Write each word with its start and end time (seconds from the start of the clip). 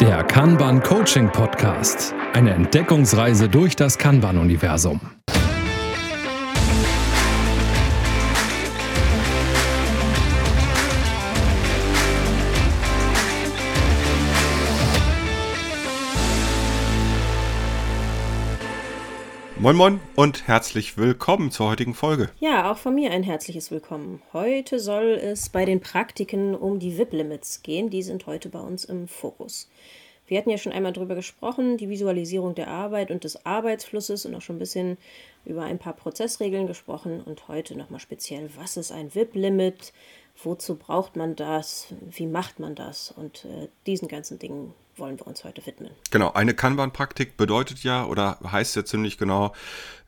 Der 0.00 0.22
Kanban 0.22 0.80
Coaching 0.80 1.28
Podcast. 1.28 2.14
Eine 2.32 2.52
Entdeckungsreise 2.52 3.48
durch 3.48 3.74
das 3.74 3.98
Kanban-Universum. 3.98 5.00
Moin 19.68 19.76
Moin 19.76 20.00
und 20.16 20.48
herzlich 20.48 20.96
willkommen 20.96 21.50
zur 21.50 21.68
heutigen 21.68 21.92
Folge. 21.92 22.30
Ja, 22.40 22.72
auch 22.72 22.78
von 22.78 22.94
mir 22.94 23.10
ein 23.10 23.22
herzliches 23.22 23.70
Willkommen. 23.70 24.22
Heute 24.32 24.80
soll 24.80 25.20
es 25.22 25.50
bei 25.50 25.66
den 25.66 25.82
Praktiken 25.82 26.54
um 26.54 26.78
die 26.78 26.96
VIP-Limits 26.96 27.62
gehen. 27.62 27.90
Die 27.90 28.02
sind 28.02 28.24
heute 28.24 28.48
bei 28.48 28.60
uns 28.60 28.86
im 28.86 29.08
Fokus. 29.08 29.68
Wir 30.26 30.38
hatten 30.38 30.48
ja 30.48 30.56
schon 30.56 30.72
einmal 30.72 30.94
darüber 30.94 31.14
gesprochen, 31.14 31.76
die 31.76 31.90
Visualisierung 31.90 32.54
der 32.54 32.68
Arbeit 32.68 33.10
und 33.10 33.24
des 33.24 33.44
Arbeitsflusses 33.44 34.24
und 34.24 34.34
auch 34.34 34.40
schon 34.40 34.56
ein 34.56 34.58
bisschen 34.58 34.96
über 35.44 35.64
ein 35.64 35.78
paar 35.78 35.92
Prozessregeln 35.92 36.66
gesprochen. 36.66 37.20
Und 37.20 37.48
heute 37.48 37.76
nochmal 37.76 38.00
speziell, 38.00 38.48
was 38.56 38.78
ist 38.78 38.90
ein 38.90 39.14
VIP-Limit? 39.14 39.92
Wozu 40.42 40.76
braucht 40.76 41.16
man 41.16 41.34
das? 41.34 41.88
Wie 42.10 42.26
macht 42.26 42.60
man 42.60 42.74
das? 42.74 43.10
Und 43.10 43.44
äh, 43.44 43.68
diesen 43.86 44.08
ganzen 44.08 44.38
Dingen 44.38 44.72
wollen 44.96 45.18
wir 45.18 45.26
uns 45.26 45.44
heute 45.44 45.64
widmen. 45.66 45.90
Genau, 46.10 46.32
eine 46.32 46.54
Kanban-Praktik 46.54 47.36
bedeutet 47.36 47.82
ja 47.82 48.04
oder 48.04 48.38
heißt 48.44 48.76
ja 48.76 48.84
ziemlich 48.84 49.18
genau 49.18 49.52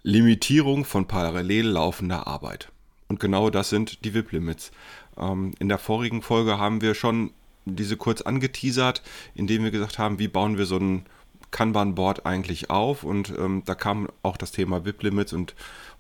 Limitierung 0.03 0.85
von 0.85 1.07
parallel 1.07 1.67
laufender 1.67 2.27
Arbeit. 2.27 2.71
Und 3.09 3.19
genau 3.19 3.51
das 3.51 3.71
sind 3.71 4.05
die 4.05 4.15
VIP-Limits. 4.15 4.71
Ähm, 5.17 5.55
in 5.59 5.69
der 5.69 5.79
vorigen 5.79 6.23
Folge 6.23 6.59
haben 6.59 6.81
wir 6.81 6.95
schon 6.95 7.33
diese 7.65 7.97
kurz 7.97 8.23
angeteasert, 8.23 9.03
indem 9.35 9.65
wir 9.65 9.71
gesagt 9.71 9.99
haben, 9.99 10.19
wie 10.19 10.29
bauen 10.29 10.59
wir 10.59 10.67
so 10.67 10.77
ein 10.77 11.07
Kanban-Board 11.51 12.25
eigentlich 12.25 12.71
auf. 12.71 13.03
Und 13.03 13.31
ähm, 13.31 13.63
da 13.65 13.75
kam 13.75 14.09
auch 14.23 14.37
das 14.37 14.53
Thema 14.53 14.85
VIP-Limits 14.85 15.33
und 15.33 15.55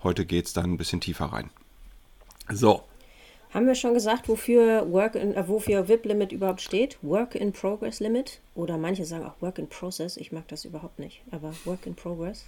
heute 0.05 0.25
geht 0.25 0.47
es 0.47 0.53
dann 0.53 0.73
ein 0.73 0.77
bisschen 0.79 1.01
tiefer 1.01 1.27
rein. 1.27 1.51
So, 2.53 2.85
haben 3.53 3.67
wir 3.67 3.75
schon 3.75 3.95
gesagt, 3.95 4.29
wofür 4.29 4.91
Work 4.93 5.15
in, 5.15 5.35
äh, 5.35 5.49
wofür 5.49 5.89
VIP 5.89 6.07
Limit 6.07 6.33
überhaupt 6.33 6.61
steht? 6.61 6.99
Work 7.03 7.35
in 7.35 7.53
Progress 7.53 8.01
Limit 8.01 8.41
oder 8.55 8.79
manche 8.79 9.05
sagen 9.05 9.25
auch 9.25 9.41
Work 9.41 9.59
in 9.59 9.69
Process. 9.69 10.17
Ich 10.17 10.33
mag 10.33 10.47
das 10.49 10.65
überhaupt 10.65 10.99
nicht, 10.99 11.23
aber 11.31 11.53
Work 11.65 11.87
in 11.87 11.95
Progress. 11.95 12.47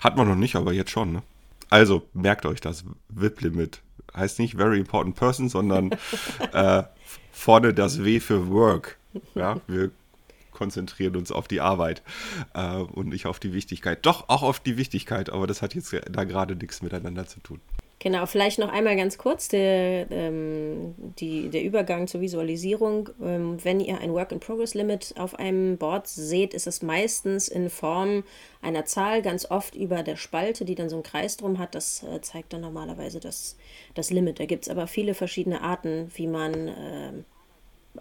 Hat 0.00 0.16
man 0.16 0.28
noch 0.28 0.36
nicht, 0.36 0.56
aber 0.56 0.72
jetzt 0.72 0.90
schon. 0.90 1.12
Ne? 1.12 1.22
Also 1.70 2.02
merkt 2.12 2.44
euch 2.44 2.60
das 2.60 2.84
VIP 3.08 3.40
Limit 3.40 3.80
heißt 4.14 4.38
nicht 4.38 4.56
Very 4.56 4.78
Important 4.78 5.16
Person, 5.16 5.48
sondern 5.48 5.90
äh, 6.52 6.82
vorne 7.32 7.74
das 7.74 8.04
W 8.04 8.20
für 8.20 8.50
Work. 8.50 8.98
Ja, 9.34 9.60
wir 9.66 9.90
konzentrieren 10.52 11.16
uns 11.16 11.32
auf 11.32 11.48
die 11.48 11.60
Arbeit 11.60 12.02
äh, 12.54 12.76
und 12.76 13.08
nicht 13.08 13.26
auf 13.26 13.38
die 13.38 13.52
Wichtigkeit. 13.52 14.04
Doch 14.06 14.28
auch 14.28 14.42
auf 14.42 14.60
die 14.60 14.76
Wichtigkeit, 14.76 15.30
aber 15.30 15.46
das 15.46 15.62
hat 15.62 15.74
jetzt 15.74 15.94
da 16.10 16.24
gerade 16.24 16.56
nichts 16.56 16.82
miteinander 16.82 17.26
zu 17.26 17.40
tun. 17.40 17.60
Genau, 18.02 18.26
vielleicht 18.26 18.58
noch 18.58 18.72
einmal 18.72 18.96
ganz 18.96 19.16
kurz 19.16 19.46
der, 19.46 20.10
ähm, 20.10 20.96
die, 21.20 21.50
der 21.50 21.62
Übergang 21.62 22.08
zur 22.08 22.20
Visualisierung. 22.20 23.10
Ähm, 23.22 23.64
wenn 23.64 23.78
ihr 23.78 24.00
ein 24.00 24.12
Work-in-Progress-Limit 24.12 25.14
auf 25.18 25.38
einem 25.38 25.78
Board 25.78 26.08
seht, 26.08 26.52
ist 26.52 26.66
es 26.66 26.82
meistens 26.82 27.46
in 27.46 27.70
Form 27.70 28.24
einer 28.60 28.86
Zahl, 28.86 29.22
ganz 29.22 29.48
oft 29.48 29.76
über 29.76 30.02
der 30.02 30.16
Spalte, 30.16 30.64
die 30.64 30.74
dann 30.74 30.88
so 30.88 30.96
einen 30.96 31.04
Kreis 31.04 31.36
drum 31.36 31.60
hat. 31.60 31.76
Das 31.76 32.02
äh, 32.02 32.20
zeigt 32.22 32.52
dann 32.52 32.62
normalerweise 32.62 33.20
das, 33.20 33.56
das 33.94 34.10
Limit. 34.10 34.40
Da 34.40 34.46
gibt 34.46 34.64
es 34.64 34.68
aber 34.68 34.88
viele 34.88 35.14
verschiedene 35.14 35.60
Arten, 35.60 36.10
wie 36.16 36.26
man 36.26 36.66
äh, 36.66 37.12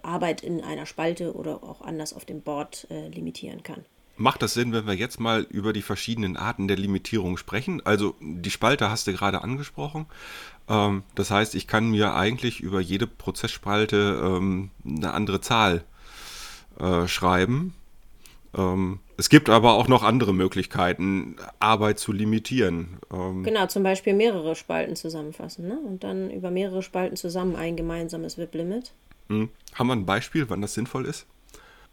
Arbeit 0.01 0.41
in 0.41 0.63
einer 0.63 0.87
Spalte 0.87 1.35
oder 1.35 1.63
auch 1.63 1.81
anders 1.81 2.15
auf 2.15 2.25
dem 2.25 2.41
Board 2.41 2.87
äh, 2.89 3.09
limitieren 3.09 3.61
kann. 3.61 3.85
Macht 4.17 4.41
das 4.41 4.53
Sinn, 4.53 4.73
wenn 4.73 4.85
wir 4.85 4.93
jetzt 4.93 5.19
mal 5.19 5.47
über 5.49 5.73
die 5.73 5.81
verschiedenen 5.81 6.37
Arten 6.37 6.67
der 6.67 6.77
Limitierung 6.77 7.37
sprechen? 7.37 7.81
Also 7.85 8.15
die 8.19 8.51
Spalte 8.51 8.89
hast 8.89 9.07
du 9.07 9.13
gerade 9.13 9.43
angesprochen. 9.43 10.05
Ähm, 10.69 11.03
das 11.15 11.31
heißt, 11.31 11.55
ich 11.55 11.67
kann 11.67 11.89
mir 11.89 12.13
eigentlich 12.13 12.59
über 12.59 12.79
jede 12.81 13.07
Prozessspalte 13.07 14.21
ähm, 14.23 14.69
eine 14.85 15.13
andere 15.13 15.41
Zahl 15.41 15.83
äh, 16.79 17.07
schreiben. 17.07 17.73
Ähm, 18.57 18.99
es 19.17 19.29
gibt 19.29 19.49
aber 19.49 19.73
auch 19.73 19.87
noch 19.87 20.03
andere 20.03 20.33
Möglichkeiten, 20.33 21.35
Arbeit 21.59 21.99
zu 21.99 22.11
limitieren. 22.11 22.97
Ähm, 23.13 23.43
genau, 23.43 23.67
zum 23.67 23.83
Beispiel 23.83 24.13
mehrere 24.13 24.55
Spalten 24.55 24.95
zusammenfassen 24.95 25.67
ne? 25.67 25.79
und 25.85 26.03
dann 26.03 26.31
über 26.31 26.51
mehrere 26.51 26.81
Spalten 26.81 27.15
zusammen 27.15 27.55
ein 27.55 27.75
gemeinsames 27.75 28.37
VIP-Limit. 28.37 28.91
Hm. 29.29 29.49
Haben 29.75 29.87
wir 29.87 29.93
ein 29.93 30.05
Beispiel, 30.05 30.49
wann 30.49 30.61
das 30.61 30.73
sinnvoll 30.73 31.05
ist? 31.05 31.25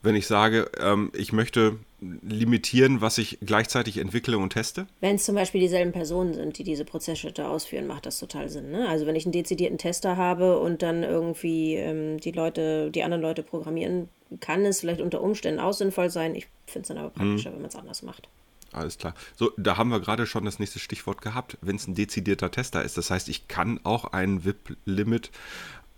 Wenn 0.03 0.15
ich 0.15 0.27
sage, 0.27 0.71
ähm, 0.81 1.11
ich 1.15 1.33
möchte 1.33 1.79
limitieren, 2.01 3.01
was 3.01 3.19
ich 3.19 3.39
gleichzeitig 3.43 3.99
entwickle 3.99 4.39
und 4.39 4.51
teste? 4.51 4.87
Wenn 5.01 5.17
es 5.17 5.25
zum 5.25 5.35
Beispiel 5.35 5.61
dieselben 5.61 5.93
Personen 5.93 6.33
sind, 6.33 6.57
die 6.59 6.65
diese 6.65 6.85
Prozessschritte 6.85 7.49
ausführen, 7.49 7.87
macht 7.89 8.07
das 8.07 8.21
total 8.21 8.49
Sinn. 8.49 8.71
Ne? 8.71 8.89
Also 8.89 9.07
wenn 9.07 9.17
ich 9.17 9.25
einen 9.25 9.33
dezidierten 9.33 9.79
Tester 9.79 10.17
habe 10.17 10.61
und 10.61 10.83
dann 10.83 11.03
irgendwie 11.03 11.75
ähm, 11.75 12.21
die 12.21 12.31
Leute, 12.31 12.91
die 12.93 13.03
anderen 13.03 13.23
Leute 13.23 13.43
programmieren, 13.43 14.09
kann 14.41 14.65
es 14.65 14.81
vielleicht 14.81 15.01
unter 15.01 15.21
Umständen 15.21 15.61
auch 15.61 15.73
sinnvoll 15.73 16.11
sein. 16.11 16.35
Ich 16.35 16.47
finde 16.67 16.83
es 16.83 16.89
dann 16.89 16.99
aber 16.99 17.11
praktischer, 17.11 17.51
hm. 17.51 17.57
wenn 17.57 17.63
man 17.63 17.71
es 17.71 17.77
anders 17.77 18.03
macht. 18.03 18.29
Alles 18.71 18.99
klar. 18.99 19.15
So, 19.35 19.51
da 19.57 19.77
haben 19.77 19.91
wir 19.91 19.99
gerade 19.99 20.27
schon 20.27 20.45
das 20.45 20.59
nächste 20.59 20.79
Stichwort 20.79 21.23
gehabt, 21.23 21.57
wenn 21.63 21.77
es 21.77 21.89
ein 21.89 21.95
dezidierter 21.95 22.51
Tester 22.51 22.85
ist. 22.85 22.99
Das 22.99 23.11
heißt, 23.11 23.29
ich 23.29 23.49
kann 23.49 23.81
auch 23.83 24.05
ein 24.13 24.45
VIP-Limit 24.45 25.31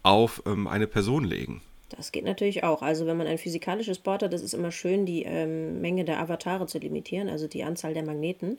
auf 0.02 0.42
ähm, 0.46 0.66
eine 0.66 0.86
Person 0.86 1.24
legen. 1.24 1.62
Das 1.96 2.12
geht 2.12 2.24
natürlich 2.24 2.64
auch. 2.64 2.82
Also 2.82 3.06
wenn 3.06 3.16
man 3.16 3.26
ein 3.26 3.38
physikalisches 3.38 3.98
Board 3.98 4.22
hat, 4.22 4.32
das 4.32 4.42
ist 4.42 4.54
immer 4.54 4.72
schön, 4.72 5.06
die 5.06 5.24
ähm, 5.24 5.80
Menge 5.80 6.04
der 6.04 6.20
Avatare 6.20 6.66
zu 6.66 6.78
limitieren, 6.78 7.28
also 7.28 7.48
die 7.48 7.64
Anzahl 7.64 7.94
der 7.94 8.04
Magneten. 8.04 8.58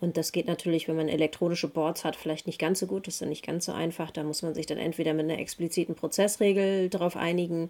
Und 0.00 0.16
das 0.16 0.32
geht 0.32 0.46
natürlich, 0.46 0.88
wenn 0.88 0.96
man 0.96 1.08
elektronische 1.08 1.68
Boards 1.68 2.04
hat, 2.04 2.16
vielleicht 2.16 2.46
nicht 2.46 2.58
ganz 2.58 2.80
so 2.80 2.86
gut. 2.86 3.06
Das 3.06 3.14
ist 3.14 3.22
dann 3.22 3.28
nicht 3.28 3.46
ganz 3.46 3.66
so 3.66 3.72
einfach. 3.72 4.10
Da 4.10 4.24
muss 4.24 4.42
man 4.42 4.54
sich 4.54 4.66
dann 4.66 4.78
entweder 4.78 5.12
mit 5.12 5.24
einer 5.24 5.38
expliziten 5.38 5.94
Prozessregel 5.94 6.88
darauf 6.88 7.16
einigen 7.16 7.68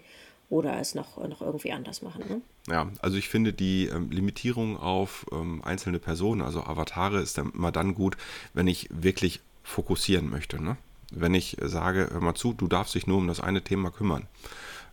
oder 0.49 0.79
es 0.81 0.95
noch, 0.95 1.17
noch 1.29 1.43
irgendwie 1.43 1.73
anders 1.73 2.03
machen. 2.03 2.25
Ne? 2.29 2.41
Ja, 2.69 2.91
also 3.01 3.17
ich 3.17 3.29
finde 3.29 3.53
die 3.53 3.87
ähm, 3.87 4.11
Limitierung 4.11 4.77
auf 4.79 5.27
ähm, 5.33 5.63
einzelne 5.65 5.99
Personen, 5.99 6.41
also 6.41 6.63
Avatare, 6.63 7.21
ist 7.21 7.37
dann 7.37 7.53
immer 7.53 7.73
dann 7.73 7.95
gut, 7.95 8.17
wenn 8.55 8.67
ich 8.67 8.89
wirklich 8.91 9.41
fokussieren 9.63 10.31
möchte. 10.31 10.63
Ne? 10.63 10.77
Wenn 11.13 11.35
ich 11.35 11.57
sage, 11.61 12.09
hör 12.11 12.21
mal 12.21 12.35
zu, 12.35 12.53
du 12.53 12.69
darfst 12.69 12.95
dich 12.95 13.07
nur 13.07 13.19
um 13.19 13.29
das 13.29 13.41
eine 13.41 13.63
Thema 13.63 13.91
kümmern 13.91 14.27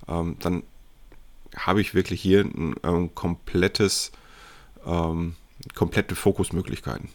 ähm, 0.08 0.38
dann 0.40 0.64
habe 1.56 1.82
ich 1.82 1.94
wirklich 1.94 2.22
hier 2.22 2.42
ein, 2.42 2.76
ein 2.84 3.16
komplettes, 3.16 4.12
ähm, 4.86 5.36
komplette 5.74 6.16
Fokusmöglichkeiten. 6.16 7.10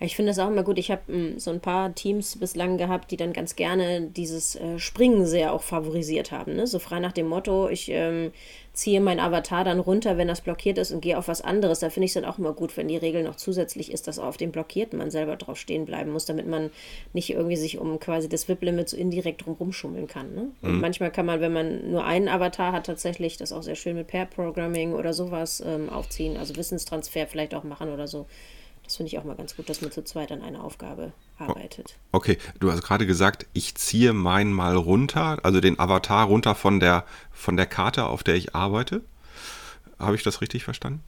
Ich 0.00 0.14
finde 0.14 0.30
das 0.30 0.38
auch 0.38 0.48
immer 0.48 0.62
gut. 0.62 0.78
Ich 0.78 0.90
habe 0.90 1.02
ähm, 1.08 1.38
so 1.38 1.50
ein 1.50 1.60
paar 1.60 1.94
Teams 1.94 2.38
bislang 2.38 2.78
gehabt, 2.78 3.10
die 3.10 3.16
dann 3.16 3.32
ganz 3.32 3.56
gerne 3.56 4.02
dieses 4.02 4.54
äh, 4.56 4.78
Springen 4.78 5.26
sehr 5.26 5.52
auch 5.52 5.62
favorisiert 5.62 6.30
haben. 6.30 6.54
Ne? 6.54 6.66
So 6.66 6.78
frei 6.78 7.00
nach 7.00 7.12
dem 7.12 7.28
Motto, 7.28 7.68
ich 7.68 7.90
ähm, 7.90 8.30
ziehe 8.78 9.00
mein 9.00 9.18
Avatar 9.18 9.64
dann 9.64 9.80
runter, 9.80 10.16
wenn 10.16 10.28
das 10.28 10.40
blockiert 10.40 10.78
ist 10.78 10.92
und 10.92 11.00
gehe 11.00 11.18
auf 11.18 11.26
was 11.26 11.40
anderes. 11.40 11.80
Da 11.80 11.90
finde 11.90 12.04
ich 12.04 12.10
es 12.10 12.14
dann 12.14 12.24
auch 12.24 12.38
immer 12.38 12.52
gut, 12.52 12.76
wenn 12.76 12.86
die 12.86 12.96
Regel 12.96 13.24
noch 13.24 13.34
zusätzlich 13.34 13.90
ist, 13.90 14.06
dass 14.06 14.20
auf 14.20 14.36
dem 14.36 14.52
Blockierten 14.52 14.96
man 14.96 15.10
selber 15.10 15.34
drauf 15.34 15.58
stehen 15.58 15.84
bleiben 15.84 16.12
muss, 16.12 16.26
damit 16.26 16.46
man 16.46 16.70
nicht 17.12 17.30
irgendwie 17.30 17.56
sich 17.56 17.78
um 17.78 17.98
quasi 17.98 18.28
das 18.28 18.48
VIP-Limit 18.48 18.88
so 18.88 18.96
indirekt 18.96 19.44
drumherum 19.44 19.72
schummeln 19.72 20.06
kann. 20.06 20.32
Ne? 20.32 20.46
Und 20.62 20.76
mhm. 20.76 20.80
manchmal 20.80 21.10
kann 21.10 21.26
man, 21.26 21.40
wenn 21.40 21.52
man 21.52 21.90
nur 21.90 22.04
einen 22.04 22.28
Avatar 22.28 22.72
hat, 22.72 22.86
tatsächlich 22.86 23.36
das 23.36 23.52
auch 23.52 23.64
sehr 23.64 23.74
schön 23.74 23.96
mit 23.96 24.06
Pair-Programming 24.06 24.92
oder 24.92 25.12
sowas 25.12 25.60
ähm, 25.66 25.90
aufziehen, 25.90 26.36
also 26.36 26.54
Wissenstransfer 26.54 27.26
vielleicht 27.26 27.56
auch 27.56 27.64
machen 27.64 27.92
oder 27.92 28.06
so. 28.06 28.26
Das 28.88 28.96
finde 28.96 29.08
ich 29.08 29.18
auch 29.18 29.24
mal 29.24 29.36
ganz 29.36 29.54
gut, 29.54 29.68
dass 29.68 29.82
man 29.82 29.92
zu 29.92 30.02
zweit 30.02 30.32
an 30.32 30.40
einer 30.40 30.64
Aufgabe 30.64 31.12
arbeitet. 31.36 31.98
Okay, 32.10 32.38
du 32.58 32.72
hast 32.72 32.80
gerade 32.80 33.04
gesagt, 33.04 33.44
ich 33.52 33.74
ziehe 33.74 34.14
meinen 34.14 34.50
mal 34.50 34.76
runter, 34.76 35.36
also 35.42 35.60
den 35.60 35.78
Avatar 35.78 36.26
runter 36.26 36.54
von 36.54 36.80
der, 36.80 37.04
von 37.30 37.58
der 37.58 37.66
Karte, 37.66 38.06
auf 38.06 38.22
der 38.22 38.36
ich 38.36 38.54
arbeite. 38.54 39.02
Habe 39.98 40.16
ich 40.16 40.22
das 40.22 40.40
richtig 40.40 40.64
verstanden? 40.64 41.02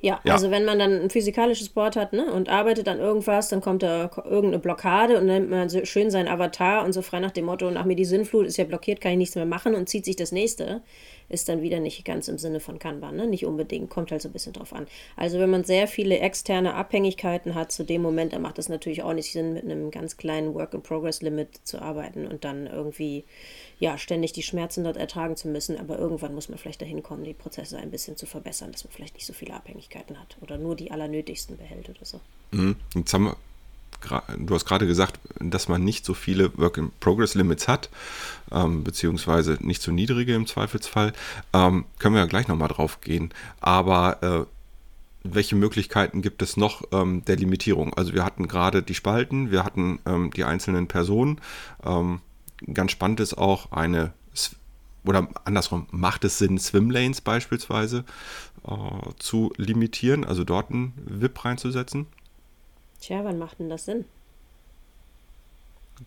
Ja, 0.00 0.18
ja, 0.24 0.32
also 0.32 0.50
wenn 0.50 0.64
man 0.64 0.80
dann 0.80 1.02
ein 1.02 1.10
physikalisches 1.10 1.68
Board 1.68 1.94
hat 1.94 2.12
ne, 2.12 2.32
und 2.32 2.48
arbeitet 2.48 2.88
an 2.88 2.98
irgendwas, 2.98 3.48
dann 3.48 3.60
kommt 3.60 3.84
da 3.84 4.10
irgendeine 4.24 4.58
Blockade 4.58 5.20
und 5.20 5.28
dann 5.28 5.42
nimmt 5.42 5.50
man 5.50 5.68
so 5.68 5.84
schön 5.84 6.10
seinen 6.10 6.26
Avatar 6.26 6.84
und 6.84 6.92
so 6.92 7.02
frei 7.02 7.20
nach 7.20 7.30
dem 7.30 7.44
Motto, 7.44 7.70
nach 7.70 7.84
mir 7.84 7.94
die 7.94 8.04
Sinnflut 8.04 8.46
ist 8.46 8.56
ja 8.56 8.64
blockiert, 8.64 9.00
kann 9.00 9.12
ich 9.12 9.18
nichts 9.18 9.36
mehr 9.36 9.46
machen 9.46 9.76
und 9.76 9.88
zieht 9.88 10.04
sich 10.04 10.16
das 10.16 10.32
nächste, 10.32 10.82
ist 11.32 11.48
dann 11.48 11.62
wieder 11.62 11.80
nicht 11.80 12.04
ganz 12.04 12.28
im 12.28 12.38
Sinne 12.38 12.60
von 12.60 12.78
Kanban, 12.78 13.16
ne? 13.16 13.26
nicht 13.26 13.46
unbedingt, 13.46 13.90
kommt 13.90 14.10
halt 14.10 14.22
so 14.22 14.28
ein 14.28 14.32
bisschen 14.32 14.52
drauf 14.52 14.72
an. 14.72 14.86
Also 15.16 15.38
wenn 15.38 15.50
man 15.50 15.64
sehr 15.64 15.88
viele 15.88 16.18
externe 16.18 16.74
Abhängigkeiten 16.74 17.54
hat 17.54 17.72
zu 17.72 17.84
dem 17.84 18.02
Moment, 18.02 18.32
dann 18.32 18.42
macht 18.42 18.58
es 18.58 18.68
natürlich 18.68 19.02
auch 19.02 19.14
nicht 19.14 19.32
Sinn, 19.32 19.54
mit 19.54 19.64
einem 19.64 19.90
ganz 19.90 20.16
kleinen 20.16 20.54
Work-in-Progress-Limit 20.54 21.60
zu 21.64 21.80
arbeiten 21.80 22.26
und 22.26 22.44
dann 22.44 22.66
irgendwie 22.66 23.24
ja, 23.78 23.98
ständig 23.98 24.32
die 24.32 24.42
Schmerzen 24.42 24.84
dort 24.84 24.96
ertragen 24.96 25.36
zu 25.36 25.48
müssen, 25.48 25.78
aber 25.78 25.98
irgendwann 25.98 26.34
muss 26.34 26.48
man 26.48 26.58
vielleicht 26.58 26.82
dahin 26.82 27.02
kommen, 27.02 27.24
die 27.24 27.34
Prozesse 27.34 27.78
ein 27.78 27.90
bisschen 27.90 28.16
zu 28.16 28.26
verbessern, 28.26 28.70
dass 28.72 28.84
man 28.84 28.92
vielleicht 28.92 29.14
nicht 29.14 29.26
so 29.26 29.32
viele 29.32 29.54
Abhängigkeiten 29.54 30.20
hat 30.20 30.36
oder 30.40 30.58
nur 30.58 30.76
die 30.76 30.90
allernötigsten 30.90 31.56
behält 31.56 31.88
oder 31.88 32.04
so. 32.04 32.20
Mhm. 32.52 32.76
Jetzt 32.94 33.12
haben 33.14 33.24
wir 33.24 33.36
du 34.38 34.54
hast 34.54 34.64
gerade 34.64 34.86
gesagt, 34.86 35.18
dass 35.38 35.68
man 35.68 35.84
nicht 35.84 36.04
so 36.04 36.14
viele 36.14 36.56
Work-in-Progress-Limits 36.58 37.68
hat, 37.68 37.90
ähm, 38.50 38.84
beziehungsweise 38.84 39.58
nicht 39.60 39.82
so 39.82 39.92
niedrige 39.92 40.34
im 40.34 40.46
Zweifelsfall. 40.46 41.12
Ähm, 41.52 41.84
können 41.98 42.14
wir 42.14 42.20
ja 42.20 42.26
gleich 42.26 42.48
nochmal 42.48 42.68
drauf 42.68 43.00
gehen. 43.00 43.32
Aber 43.60 44.22
äh, 44.22 44.46
welche 45.24 45.56
Möglichkeiten 45.56 46.22
gibt 46.22 46.42
es 46.42 46.56
noch 46.56 46.82
ähm, 46.92 47.24
der 47.24 47.36
Limitierung? 47.36 47.94
Also 47.94 48.12
wir 48.12 48.24
hatten 48.24 48.48
gerade 48.48 48.82
die 48.82 48.94
Spalten, 48.94 49.50
wir 49.50 49.64
hatten 49.64 50.00
ähm, 50.06 50.30
die 50.32 50.44
einzelnen 50.44 50.88
Personen. 50.88 51.40
Ähm, 51.84 52.20
ganz 52.72 52.92
spannend 52.92 53.20
ist 53.20 53.38
auch 53.38 53.72
eine, 53.72 54.12
oder 55.04 55.28
andersrum, 55.44 55.86
macht 55.90 56.24
es 56.24 56.38
Sinn, 56.38 56.58
Swimlanes 56.58 57.20
beispielsweise 57.20 58.04
äh, 58.66 59.10
zu 59.18 59.52
limitieren, 59.56 60.24
also 60.24 60.44
dort 60.44 60.70
einen 60.70 60.92
VIP 61.06 61.44
reinzusetzen? 61.44 62.06
Tja, 63.02 63.24
wann 63.24 63.38
macht 63.38 63.58
denn 63.58 63.68
das 63.68 63.84
Sinn? 63.84 64.04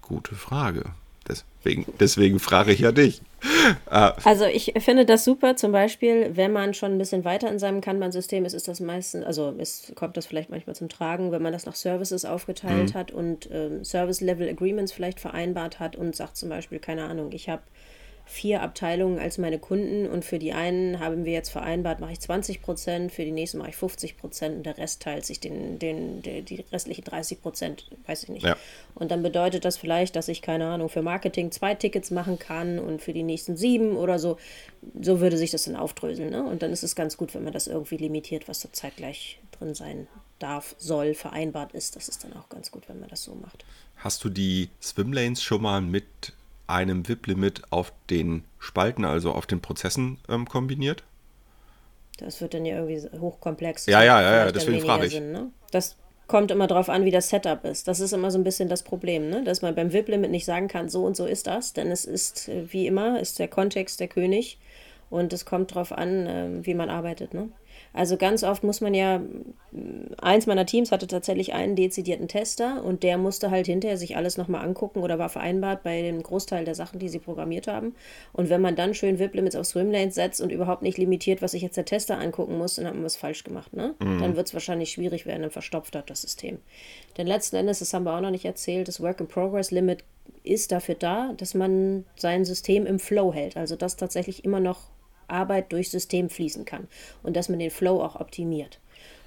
Gute 0.01 0.33
Frage. 0.33 0.85
Deswegen, 1.27 1.85
deswegen 1.99 2.39
frage 2.39 2.71
ich 2.71 2.79
ja 2.79 2.91
dich. 2.91 3.21
Äh, 3.89 4.11
also 4.23 4.45
ich 4.45 4.73
finde 4.79 5.05
das 5.05 5.25
super, 5.25 5.55
zum 5.55 5.71
Beispiel, 5.71 6.31
wenn 6.35 6.53
man 6.53 6.73
schon 6.73 6.93
ein 6.93 6.97
bisschen 6.97 7.25
weiter 7.25 7.49
in 7.49 7.59
seinem 7.59 7.81
Kanban-System 7.81 8.45
ist, 8.45 8.53
ist 8.53 8.67
das 8.67 8.79
meistens, 8.79 9.25
also 9.25 9.53
es 9.57 9.91
kommt 9.95 10.17
das 10.17 10.25
vielleicht 10.25 10.49
manchmal 10.49 10.75
zum 10.75 10.87
Tragen, 10.87 11.31
wenn 11.31 11.41
man 11.41 11.51
das 11.51 11.65
nach 11.65 11.75
Services 11.75 12.25
aufgeteilt 12.25 12.93
mhm. 12.93 12.97
hat 12.97 13.11
und 13.11 13.49
ähm, 13.51 13.83
Service-Level-Agreements 13.83 14.91
vielleicht 14.91 15.19
vereinbart 15.19 15.79
hat 15.79 15.95
und 15.95 16.15
sagt 16.15 16.37
zum 16.37 16.49
Beispiel, 16.49 16.79
keine 16.79 17.05
Ahnung, 17.05 17.31
ich 17.31 17.49
habe 17.49 17.63
vier 18.25 18.61
Abteilungen 18.61 19.19
als 19.19 19.37
meine 19.37 19.59
Kunden 19.59 20.07
und 20.07 20.25
für 20.25 20.39
die 20.39 20.51
einen 20.51 20.99
haben 20.99 21.25
wir 21.25 21.33
jetzt 21.33 21.49
vereinbart, 21.49 21.99
mache 21.99 22.13
ich 22.13 22.19
20 22.19 22.61
Prozent, 22.61 23.11
für 23.11 23.23
die 23.23 23.31
nächsten 23.31 23.59
mache 23.59 23.69
ich 23.69 23.75
50 23.75 24.17
Prozent 24.17 24.57
und 24.57 24.65
der 24.65 24.79
Rest 24.79 25.03
teilt 25.03 25.25
sich 25.25 25.39
den, 25.39 25.77
den, 25.77 26.23
den 26.23 26.43
die 26.43 26.65
restlichen 26.71 27.03
30 27.03 27.41
Prozent, 27.41 27.87
weiß 28.07 28.23
ich 28.23 28.29
nicht. 28.29 28.45
Ja. 28.45 28.57
Und 28.95 29.11
dann 29.11 29.21
bedeutet 29.21 29.63
das 29.63 29.77
vielleicht, 29.77 30.15
dass 30.15 30.27
ich, 30.27 30.41
keine 30.41 30.65
Ahnung, 30.65 30.89
für 30.89 31.03
Marketing 31.03 31.51
zwei 31.51 31.75
Tickets 31.75 32.09
machen 32.09 32.39
kann 32.39 32.79
und 32.79 33.01
für 33.01 33.13
die 33.13 33.23
nächsten 33.23 33.57
sieben 33.57 33.95
oder 33.95 34.17
so. 34.17 34.37
So 35.01 35.19
würde 35.19 35.37
sich 35.37 35.51
das 35.51 35.63
dann 35.63 35.75
aufdröseln. 35.75 36.31
Ne? 36.31 36.43
Und 36.43 36.63
dann 36.63 36.71
ist 36.71 36.83
es 36.83 36.95
ganz 36.95 37.17
gut, 37.17 37.33
wenn 37.35 37.43
man 37.43 37.53
das 37.53 37.67
irgendwie 37.67 37.97
limitiert, 37.97 38.47
was 38.47 38.59
zur 38.59 38.73
Zeit 38.73 38.97
gleich 38.97 39.39
drin 39.51 39.75
sein 39.75 40.07
darf, 40.39 40.75
soll, 40.77 41.13
vereinbart 41.13 41.73
ist. 41.73 41.95
Das 41.95 42.09
ist 42.09 42.23
dann 42.23 42.33
auch 42.33 42.49
ganz 42.49 42.71
gut, 42.71 42.89
wenn 42.89 42.99
man 42.99 43.09
das 43.09 43.23
so 43.23 43.35
macht. 43.35 43.65
Hast 43.97 44.23
du 44.23 44.29
die 44.29 44.69
Swimlanes 44.81 45.41
schon 45.41 45.61
mal 45.61 45.81
mit 45.81 46.33
einem 46.67 47.07
VIP-Limit 47.07 47.63
auf 47.71 47.93
den 48.09 48.43
Spalten, 48.59 49.05
also 49.05 49.31
auf 49.31 49.45
den 49.45 49.61
Prozessen 49.61 50.17
ähm, 50.29 50.47
kombiniert? 50.47 51.03
Das 52.17 52.41
wird 52.41 52.53
dann 52.53 52.65
ja 52.65 52.77
irgendwie 52.83 53.19
hochkomplex. 53.19 53.87
Ja, 53.87 54.03
ja, 54.03 54.21
ja, 54.21 54.45
ja 54.45 54.51
deswegen 54.51 54.81
frage 54.81 55.07
ich. 55.07 55.13
Sinn, 55.13 55.31
ne? 55.31 55.49
Das 55.71 55.97
kommt 56.27 56.51
immer 56.51 56.67
darauf 56.67 56.89
an, 56.89 57.05
wie 57.05 57.11
das 57.11 57.29
Setup 57.29 57.63
ist. 57.65 57.87
Das 57.87 57.99
ist 57.99 58.13
immer 58.13 58.31
so 58.31 58.37
ein 58.37 58.43
bisschen 58.43 58.69
das 58.69 58.83
Problem, 58.83 59.29
ne? 59.29 59.43
dass 59.43 59.61
man 59.61 59.75
beim 59.75 59.93
VIP-Limit 59.93 60.31
nicht 60.31 60.45
sagen 60.45 60.67
kann, 60.67 60.89
so 60.89 61.05
und 61.05 61.15
so 61.15 61.25
ist 61.25 61.47
das, 61.47 61.73
denn 61.73 61.91
es 61.91 62.05
ist, 62.05 62.47
äh, 62.47 62.71
wie 62.71 62.87
immer, 62.87 63.19
ist 63.19 63.39
der 63.39 63.47
Kontext 63.47 63.99
der 63.99 64.07
König 64.07 64.57
und 65.09 65.33
es 65.33 65.45
kommt 65.45 65.71
darauf 65.71 65.91
an, 65.91 66.25
ähm, 66.27 66.65
wie 66.65 66.73
man 66.73 66.89
arbeitet. 66.89 67.33
Ne? 67.33 67.49
Also 67.93 68.17
ganz 68.17 68.43
oft 68.43 68.63
muss 68.63 68.81
man 68.81 68.93
ja, 68.93 69.21
eins 70.17 70.47
meiner 70.47 70.65
Teams 70.65 70.91
hatte 70.91 71.07
tatsächlich 71.07 71.53
einen 71.53 71.75
dezidierten 71.75 72.27
Tester 72.27 72.83
und 72.83 73.03
der 73.03 73.17
musste 73.17 73.51
halt 73.51 73.67
hinterher 73.67 73.97
sich 73.97 74.17
alles 74.17 74.37
nochmal 74.37 74.65
angucken 74.65 74.99
oder 74.99 75.17
war 75.17 75.29
vereinbart 75.29 75.83
bei 75.83 76.01
dem 76.01 76.21
Großteil 76.21 76.65
der 76.65 76.75
Sachen, 76.75 76.99
die 76.99 77.09
sie 77.09 77.19
programmiert 77.19 77.67
haben. 77.67 77.95
Und 78.33 78.49
wenn 78.49 78.61
man 78.61 78.75
dann 78.75 78.93
schön 78.93 79.19
VIP-Limits 79.19 79.55
auf 79.55 79.65
Swimlanes 79.65 80.15
setzt 80.15 80.41
und 80.41 80.51
überhaupt 80.51 80.81
nicht 80.81 80.97
limitiert, 80.97 81.41
was 81.41 81.51
sich 81.51 81.61
jetzt 81.61 81.77
der 81.77 81.85
Tester 81.85 82.19
angucken 82.19 82.57
muss, 82.57 82.75
dann 82.75 82.85
hat 82.85 82.95
man 82.95 83.03
was 83.03 83.15
falsch 83.15 83.43
gemacht. 83.43 83.73
Ne? 83.73 83.95
Mhm. 83.99 84.19
Dann 84.19 84.35
wird 84.35 84.47
es 84.47 84.53
wahrscheinlich 84.53 84.91
schwierig 84.91 85.25
werden, 85.25 85.43
dann 85.43 85.51
verstopft 85.51 85.95
hat 85.95 86.09
das 86.09 86.21
System. 86.21 86.59
Denn 87.17 87.27
letzten 87.27 87.55
Endes, 87.55 87.79
das 87.79 87.93
haben 87.93 88.03
wir 88.03 88.15
auch 88.15 88.21
noch 88.21 88.31
nicht 88.31 88.45
erzählt, 88.45 88.87
das 88.87 89.01
Work-in-Progress-Limit 89.01 90.03
ist 90.43 90.71
dafür 90.71 90.95
da, 90.95 91.33
dass 91.37 91.53
man 91.53 92.05
sein 92.15 92.45
System 92.45 92.85
im 92.85 92.99
Flow 92.99 93.33
hält. 93.33 93.57
Also 93.57 93.75
dass 93.75 93.95
tatsächlich 93.95 94.43
immer 94.43 94.59
noch 94.59 94.81
Arbeit 95.27 95.71
durchs 95.71 95.91
System 95.91 96.29
fließen 96.29 96.65
kann 96.65 96.87
und 97.23 97.35
dass 97.35 97.49
man 97.49 97.59
den 97.59 97.71
Flow 97.71 98.01
auch 98.01 98.19
optimiert. 98.19 98.79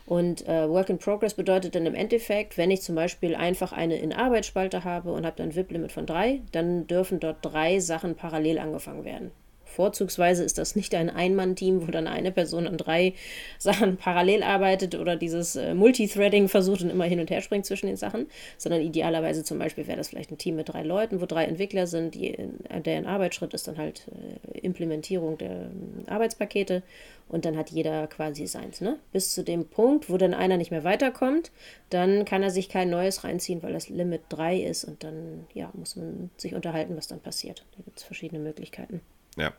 Und 0.07 0.49
äh, 0.49 0.69
Work 0.71 0.89
in 0.89 0.99
Progress 0.99 1.35
bedeutet 1.35 1.75
dann 1.75 1.85
im 1.85 1.95
Endeffekt, 1.95 2.57
wenn 2.57 2.71
ich 2.71 2.81
zum 2.81 2.95
Beispiel 2.95 3.35
einfach 3.35 3.73
eine 3.73 3.99
In-Arbeit-Spalte 3.99 4.85
habe 4.85 5.13
und 5.13 5.27
habe 5.27 5.37
dann 5.37 5.55
VIP-Limit 5.55 5.93
von 5.93 6.07
drei, 6.07 6.41
dann 6.53 6.87
dürfen 6.87 7.21
dort 7.21 7.39
drei 7.43 7.79
Sachen 7.79 8.15
parallel 8.15 8.59
angefangen 8.59 9.05
werden. 9.05 9.33
Vorzugsweise 9.69 10.43
ist 10.45 10.59
das 10.59 10.77
nicht 10.77 10.95
ein 10.95 11.11
Ein-Mann-Team, 11.11 11.87
wo 11.87 11.91
dann 11.91 12.07
eine 12.07 12.33
Person 12.33 12.67
an 12.67 12.77
drei 12.77 13.15
Sachen 13.59 13.97
parallel 13.97 14.43
arbeitet 14.43 14.95
oder 14.95 15.17
dieses 15.17 15.57
äh, 15.57 15.75
Multithreading 15.75 16.49
versucht 16.49 16.83
und 16.83 16.91
immer 16.91 17.05
hin 17.05 17.21
und 17.21 17.31
her 17.31 17.43
springt 17.43 17.67
zwischen 17.67 17.87
den 17.87 17.97
Sachen, 17.97 18.27
sondern 18.57 18.81
idealerweise 18.81 19.45
zum 19.45 19.59
Beispiel 19.59 19.87
wäre 19.87 19.99
das 19.99 20.09
vielleicht 20.09 20.31
ein 20.31 20.39
Team 20.39 20.57
mit 20.57 20.69
drei 20.69 20.83
Leuten, 20.83 21.21
wo 21.21 21.27
drei 21.27 21.45
Entwickler 21.45 21.87
sind, 21.87 22.15
die 22.15 22.29
in, 22.29 22.59
deren 22.85 23.07
Arbeitsschritt 23.07 23.55
ist 23.55 23.69
dann 23.69 23.79
halt 23.79 24.09
äh, 24.55 24.59
Implementierung 24.59 25.39
der 25.39 25.51
äh, 25.51 26.11
Arbeitspakete 26.11 26.83
und 27.29 27.45
dann 27.45 27.57
hat 27.57 27.71
jeder 27.71 28.07
quasi 28.07 28.47
seins. 28.47 28.81
Ne? 28.81 28.99
Bis 29.13 29.33
zu 29.33 29.45
dem 29.45 29.67
Punkt, 29.67 30.11
wo 30.11 30.17
dann 30.17 30.35
einer 30.35 30.57
nicht 30.57 30.71
mehr 30.71 30.85
weiterkommt, 30.85 31.53
dann 31.91 32.25
kann 32.25 32.43
er 32.43 32.51
sich 32.51 32.69
kein 32.69 32.91
neues 32.91 33.25
reinziehen, 33.25 33.63
weil 33.63 33.73
das 33.73 33.89
Limit 33.89 34.23
3 34.31 34.61
ist 34.63 34.85
und 34.85 35.05
dann 35.05 35.47
ja, 35.55 35.71
muss 35.75 35.97
man 35.97 36.31
sich 36.37 36.55
unterhalten, 36.55 36.97
was 36.97 37.09
dann 37.09 37.21
passiert. 37.21 37.65
Da 37.77 37.83
gibt 37.85 37.99
es 37.99 38.05
verschiedene 38.05 38.41
Möglichkeiten. 38.41 39.01
Ja. 39.39 39.53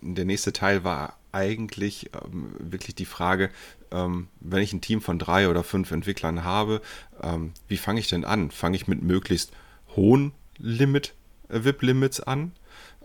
Der 0.00 0.24
nächste 0.24 0.52
Teil 0.52 0.84
war 0.84 1.16
eigentlich 1.30 2.10
ähm, 2.12 2.54
wirklich 2.58 2.94
die 2.94 3.04
Frage, 3.04 3.50
ähm, 3.90 4.28
wenn 4.40 4.62
ich 4.62 4.72
ein 4.72 4.80
Team 4.80 5.00
von 5.00 5.18
drei 5.18 5.48
oder 5.48 5.62
fünf 5.64 5.90
Entwicklern 5.90 6.44
habe, 6.44 6.82
ähm, 7.22 7.52
wie 7.68 7.76
fange 7.76 8.00
ich 8.00 8.08
denn 8.08 8.24
an? 8.24 8.50
Fange 8.50 8.76
ich 8.76 8.88
mit 8.88 9.02
möglichst 9.02 9.52
hohen 9.96 10.32
Limit, 10.58 11.14
äh, 11.48 11.64
VIP-Limits 11.64 12.20
an? 12.20 12.52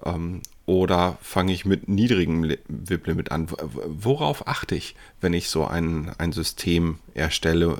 Ähm, 0.04 0.42
oder 0.66 1.18
fange 1.22 1.54
ich 1.54 1.66
mit 1.66 1.88
niedrigem 1.88 2.44
VIP-Limit 2.68 3.32
an? 3.32 3.48
Worauf 3.50 4.48
achte 4.48 4.76
ich, 4.76 4.96
wenn 5.22 5.34
ich 5.34 5.50
so 5.50 5.66
ein, 5.66 6.12
ein 6.18 6.34
System 6.34 7.00
erstelle? 7.14 7.80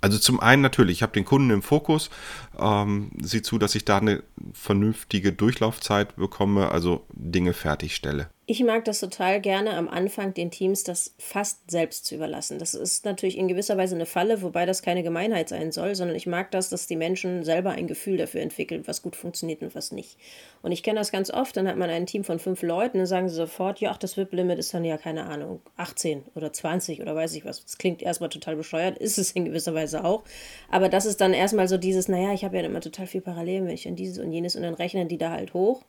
Also 0.00 0.18
zum 0.18 0.40
einen 0.40 0.62
natürlich, 0.62 0.98
ich 0.98 1.02
habe 1.02 1.12
den 1.12 1.24
Kunden 1.24 1.50
im 1.50 1.62
Fokus, 1.62 2.10
ähm, 2.58 3.10
sieh 3.20 3.42
zu, 3.42 3.58
dass 3.58 3.74
ich 3.74 3.84
da 3.84 3.98
eine 3.98 4.22
vernünftige 4.52 5.32
Durchlaufzeit 5.32 6.16
bekomme, 6.16 6.70
also 6.70 7.06
Dinge 7.12 7.52
fertigstelle. 7.52 8.30
Ich 8.50 8.64
mag 8.64 8.84
das 8.84 8.98
total 8.98 9.40
gerne 9.40 9.76
am 9.76 9.88
Anfang 9.88 10.34
den 10.34 10.50
Teams 10.50 10.82
das 10.82 11.14
fast 11.18 11.70
selbst 11.70 12.04
zu 12.04 12.16
überlassen. 12.16 12.58
Das 12.58 12.74
ist 12.74 13.04
natürlich 13.04 13.38
in 13.38 13.46
gewisser 13.46 13.76
Weise 13.76 13.94
eine 13.94 14.06
Falle, 14.06 14.42
wobei 14.42 14.66
das 14.66 14.82
keine 14.82 15.04
Gemeinheit 15.04 15.48
sein 15.48 15.70
soll, 15.70 15.94
sondern 15.94 16.16
ich 16.16 16.26
mag 16.26 16.50
das, 16.50 16.68
dass 16.68 16.88
die 16.88 16.96
Menschen 16.96 17.44
selber 17.44 17.70
ein 17.70 17.86
Gefühl 17.86 18.16
dafür 18.16 18.40
entwickeln, 18.40 18.82
was 18.86 19.02
gut 19.02 19.14
funktioniert 19.14 19.62
und 19.62 19.76
was 19.76 19.92
nicht. 19.92 20.18
Und 20.62 20.72
ich 20.72 20.82
kenne 20.82 20.98
das 20.98 21.12
ganz 21.12 21.30
oft, 21.30 21.56
dann 21.56 21.68
hat 21.68 21.76
man 21.76 21.90
ein 21.90 22.06
Team 22.06 22.24
von 22.24 22.40
fünf 22.40 22.62
Leuten, 22.62 22.98
dann 22.98 23.06
sagen 23.06 23.28
sie 23.28 23.36
sofort, 23.36 23.78
ja, 23.78 23.92
ach, 23.92 23.98
das 23.98 24.16
VIP-Limit 24.16 24.58
ist 24.58 24.74
dann 24.74 24.84
ja, 24.84 24.98
keine 24.98 25.26
Ahnung, 25.26 25.60
18 25.76 26.24
oder 26.34 26.52
20 26.52 27.02
oder 27.02 27.14
weiß 27.14 27.36
ich 27.36 27.44
was. 27.44 27.62
Das 27.62 27.78
klingt 27.78 28.02
erstmal 28.02 28.30
total 28.30 28.56
bescheuert, 28.56 28.98
ist 28.98 29.16
es 29.16 29.30
in 29.30 29.44
gewisser 29.44 29.74
Weise 29.74 30.02
auch. 30.02 30.24
Aber 30.72 30.88
das 30.88 31.06
ist 31.06 31.20
dann 31.20 31.34
erstmal 31.34 31.68
so 31.68 31.78
dieses, 31.78 32.08
naja, 32.08 32.32
ich 32.32 32.42
habe 32.44 32.56
ja 32.56 32.64
immer 32.64 32.80
total 32.80 33.06
viel 33.06 33.22
ich 33.68 33.86
an 33.86 33.94
dieses 33.94 34.18
und 34.18 34.32
jenes 34.32 34.56
und 34.56 34.62
dann 34.62 34.74
rechnen 34.74 35.06
die 35.06 35.18
da 35.18 35.30
halt 35.30 35.54
hoch. 35.54 35.84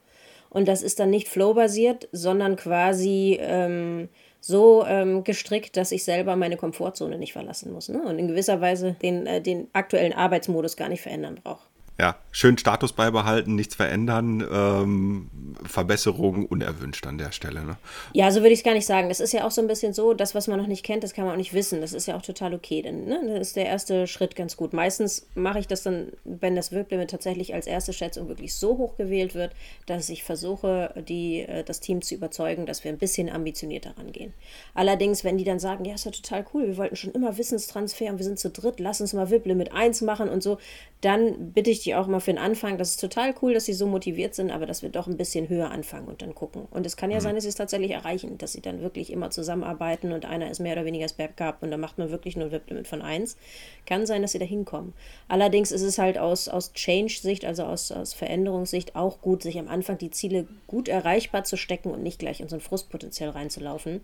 Und 0.52 0.68
das 0.68 0.84
ist 0.84 1.00
dann 1.00 1.10
nicht 1.10 1.30
flow-basiert, 1.30 2.10
sondern 2.12 2.58
quasi 2.58 3.40
ähm, 3.42 4.10
so 4.42 4.86
ähm, 4.86 5.24
gestrickt, 5.24 5.78
dass 5.78 5.92
ich 5.92 6.04
selber 6.04 6.36
meine 6.36 6.58
Komfortzone 6.58 7.18
nicht 7.18 7.34
verlassen 7.34 7.72
muss. 7.72 7.90
Ne? 7.90 8.02
Und 8.02 8.20
in 8.20 8.28
gewisser 8.28 8.60
Weise 8.60 8.96
den, 9.02 9.26
äh, 9.26 9.42
den 9.42 9.70
aktuellen 9.72 10.14
Arbeitsmodus 10.14 10.76
gar 10.76 10.90
nicht 10.90 11.02
verändern 11.02 11.40
brauche 11.42 11.71
ja, 12.00 12.16
schön 12.32 12.58
Status 12.58 12.94
beibehalten, 12.94 13.56
nichts 13.56 13.76
verändern, 13.76 14.44
ähm, 14.52 15.30
Verbesserungen 15.64 16.46
unerwünscht 16.48 17.06
an 17.06 17.18
der 17.18 17.32
Stelle. 17.32 17.64
Ne? 17.64 17.78
Ja, 18.14 18.32
so 18.32 18.40
würde 18.42 18.54
ich 18.54 18.60
es 18.60 18.66
gar 18.66 18.74
nicht 18.74 18.88
sagen. 18.88 19.10
Das 19.10 19.20
ist 19.20 19.34
ja 19.34 19.46
auch 19.46 19.52
so 19.52 19.62
ein 19.62 19.68
bisschen 19.68 19.94
so, 19.94 20.14
das, 20.14 20.34
was 20.34 20.48
man 20.48 20.58
noch 20.58 20.68
nicht 20.68 20.84
kennt, 20.84 21.04
das 21.04 21.14
kann 21.14 21.26
man 21.26 21.34
auch 21.34 21.38
nicht 21.38 21.54
wissen. 21.54 21.80
Das 21.82 21.94
ist 21.94 22.08
ja 22.08 22.16
auch 22.16 22.24
total 22.24 22.56
okay. 22.56 22.82
Denn, 22.82 23.06
ne? 23.06 23.22
Das 23.38 23.50
ist 23.50 23.56
der 23.56 23.68
erste 23.68 24.08
Schritt 24.08 24.36
ganz 24.36 24.58
gut. 24.58 24.74
Meistens 24.74 25.28
mache 25.36 25.60
ich 25.60 25.68
das 25.68 25.84
dann, 25.84 26.08
wenn 26.24 26.56
das 26.56 26.72
Wirklimit 26.72 27.12
tatsächlich 27.12 27.54
als 27.54 27.68
erste 27.68 27.94
Schätzung 27.94 28.28
wirklich 28.28 28.56
so 28.56 28.78
hoch 28.78 28.98
gewählt 28.98 29.36
wird, 29.36 29.52
dass 29.86 30.10
ich 30.10 30.24
versuche, 30.24 31.04
die, 31.08 31.42
äh, 31.42 31.64
das 31.64 31.82
Team 31.82 32.02
zu 32.02 32.16
überzeugen, 32.16 32.66
dass 32.66 32.84
wir 32.84 32.92
ein 32.92 32.98
bisschen 32.98 33.30
ambitionierter 33.30 33.96
rangehen. 33.98 34.34
Allerdings, 34.74 35.24
wenn 35.24 35.38
die 35.38 35.44
dann 35.44 35.60
sagen, 35.60 35.86
ja, 35.86 35.94
ist 35.94 36.06
ja 36.06 36.12
total 36.12 36.46
cool, 36.54 36.66
wir 36.66 36.78
wollten 36.78 36.96
schon 36.96 37.12
immer 37.12 37.38
Wissenstransfer 37.38 38.08
und 38.08 38.18
wir 38.18 38.26
sind 38.26 38.40
zu 38.40 38.50
dritt, 38.50 38.80
lass 38.80 39.02
uns 39.02 39.14
mal 39.14 39.30
VIP-Limit 39.30 39.72
1 39.72 40.02
machen 40.02 40.30
und 40.30 40.42
so, 40.42 40.58
dann 41.02 41.52
bitte 41.52 41.72
ich 41.72 41.81
die 41.86 41.96
auch 41.96 42.08
mal 42.08 42.20
für 42.20 42.32
den 42.32 42.38
Anfang. 42.38 42.78
Das 42.78 42.92
ist 42.92 43.00
total 43.00 43.34
cool, 43.42 43.54
dass 43.54 43.66
sie 43.66 43.74
so 43.74 43.88
motiviert 43.88 44.36
sind, 44.36 44.52
aber 44.52 44.66
dass 44.66 44.82
wir 44.82 44.90
doch 44.90 45.08
ein 45.08 45.18
bisschen 45.18 45.50
höher 45.50 45.72
anfangen 45.72 46.08
und 46.08 46.22
dann 46.22 46.36
gucken. 46.36 46.68
Und 46.72 46.86
es 46.86 46.98
kann 46.98 47.12
ja 47.12 47.18
mhm. 47.18 47.22
sein, 47.22 47.36
dass 47.36 47.44
sie 47.44 47.50
es 47.50 47.56
tatsächlich 47.56 47.92
erreichen, 47.92 48.38
dass 48.38 48.54
sie 48.54 48.62
dann 48.62 48.82
wirklich 48.82 49.12
immer 49.12 49.30
zusammenarbeiten 49.30 50.12
und 50.12 50.26
einer 50.26 50.50
ist 50.50 50.60
mehr 50.60 50.74
oder 50.74 50.86
weniger 50.86 51.06
das 51.06 51.14
Backup 51.14 51.58
und 51.62 51.72
dann 51.72 51.80
macht 51.80 51.98
man 51.98 52.12
wirklich 52.12 52.36
nur 52.36 52.46
ein 52.46 52.52
VIP-Limit 52.52 52.88
von 52.88 53.02
1. 53.02 53.38
Kann 53.86 54.06
sein, 54.06 54.22
dass 54.22 54.32
sie 54.32 54.40
da 54.40 54.46
hinkommen. 54.46 54.94
Allerdings 55.28 55.72
ist 55.72 55.82
es 55.82 55.98
halt 55.98 56.18
aus, 56.18 56.48
aus 56.48 56.74
Change-Sicht, 56.74 57.46
also 57.46 57.64
aus, 57.64 57.92
aus 57.92 58.14
Veränderungssicht 58.14 58.96
auch 58.96 59.22
gut, 59.22 59.44
sich 59.44 59.58
am 59.60 59.68
Anfang 59.68 59.98
die 59.98 60.12
Ziele 60.12 60.48
gut 60.68 60.88
erreichbar 60.88 61.44
zu 61.44 61.58
stecken 61.58 61.92
und 61.92 62.04
nicht 62.04 62.20
gleich 62.20 62.42
in 62.42 62.50
so 62.50 62.56
ein 62.56 62.62
Frustpotenzial 62.62 63.30
reinzulaufen. 63.30 64.02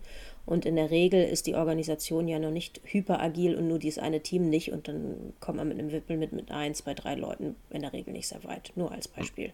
Und 0.48 0.64
in 0.64 0.76
der 0.76 0.90
Regel 0.90 1.22
ist 1.24 1.46
die 1.46 1.56
Organisation 1.56 2.26
ja 2.26 2.38
noch 2.38 2.50
nicht 2.50 2.80
hyperagil 2.84 3.54
und 3.54 3.68
nur 3.68 3.78
dieses 3.78 3.98
eine 3.98 4.20
Team 4.20 4.48
nicht. 4.48 4.72
Und 4.72 4.88
dann 4.88 5.34
kommt 5.40 5.58
man 5.58 5.68
mit 5.68 5.78
einem 5.78 5.92
Wippel 5.92 6.16
mit, 6.16 6.32
mit 6.32 6.50
eins, 6.50 6.80
bei 6.80 6.94
drei 6.94 7.16
Leuten 7.16 7.54
in 7.70 7.82
der 7.82 7.92
Regel 7.92 8.12
nicht 8.12 8.28
sehr 8.28 8.42
weit. 8.44 8.72
Nur 8.76 8.92
als 8.92 9.08
Beispiel. 9.08 9.52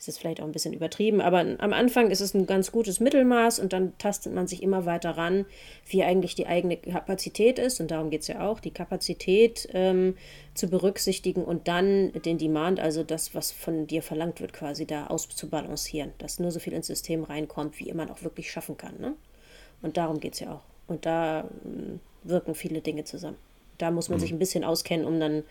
Das 0.00 0.08
ist 0.08 0.18
vielleicht 0.18 0.40
auch 0.40 0.46
ein 0.46 0.52
bisschen 0.52 0.72
übertrieben, 0.72 1.20
aber 1.20 1.40
am 1.40 1.74
Anfang 1.74 2.10
ist 2.10 2.22
es 2.22 2.32
ein 2.32 2.46
ganz 2.46 2.72
gutes 2.72 3.00
Mittelmaß 3.00 3.58
und 3.58 3.74
dann 3.74 3.92
tastet 3.98 4.32
man 4.32 4.46
sich 4.46 4.62
immer 4.62 4.86
weiter 4.86 5.10
ran, 5.10 5.44
wie 5.86 6.02
eigentlich 6.02 6.34
die 6.34 6.46
eigene 6.46 6.78
Kapazität 6.78 7.58
ist. 7.58 7.80
Und 7.80 7.90
darum 7.90 8.08
geht 8.08 8.22
es 8.22 8.28
ja 8.28 8.48
auch, 8.48 8.60
die 8.60 8.70
Kapazität 8.70 9.68
ähm, 9.74 10.16
zu 10.54 10.70
berücksichtigen 10.70 11.44
und 11.44 11.68
dann 11.68 12.12
den 12.12 12.38
Demand, 12.38 12.80
also 12.80 13.02
das, 13.02 13.34
was 13.34 13.52
von 13.52 13.86
dir 13.86 14.02
verlangt 14.02 14.40
wird, 14.40 14.54
quasi 14.54 14.86
da 14.86 15.08
auszubalancieren, 15.08 16.12
dass 16.16 16.38
nur 16.38 16.50
so 16.50 16.60
viel 16.60 16.72
ins 16.72 16.86
System 16.86 17.22
reinkommt, 17.22 17.78
wie 17.78 17.92
man 17.92 18.10
auch 18.10 18.22
wirklich 18.22 18.50
schaffen 18.50 18.78
kann. 18.78 18.98
Ne? 18.98 19.12
Und 19.82 19.98
darum 19.98 20.18
geht 20.18 20.32
es 20.32 20.40
ja 20.40 20.54
auch. 20.54 20.62
Und 20.86 21.04
da 21.04 21.46
ähm, 21.66 22.00
wirken 22.22 22.54
viele 22.54 22.80
Dinge 22.80 23.04
zusammen. 23.04 23.36
Da 23.76 23.90
muss 23.90 24.08
man 24.08 24.16
mhm. 24.16 24.22
sich 24.22 24.32
ein 24.32 24.38
bisschen 24.38 24.64
auskennen, 24.64 25.04
um 25.06 25.20
dann 25.20 25.42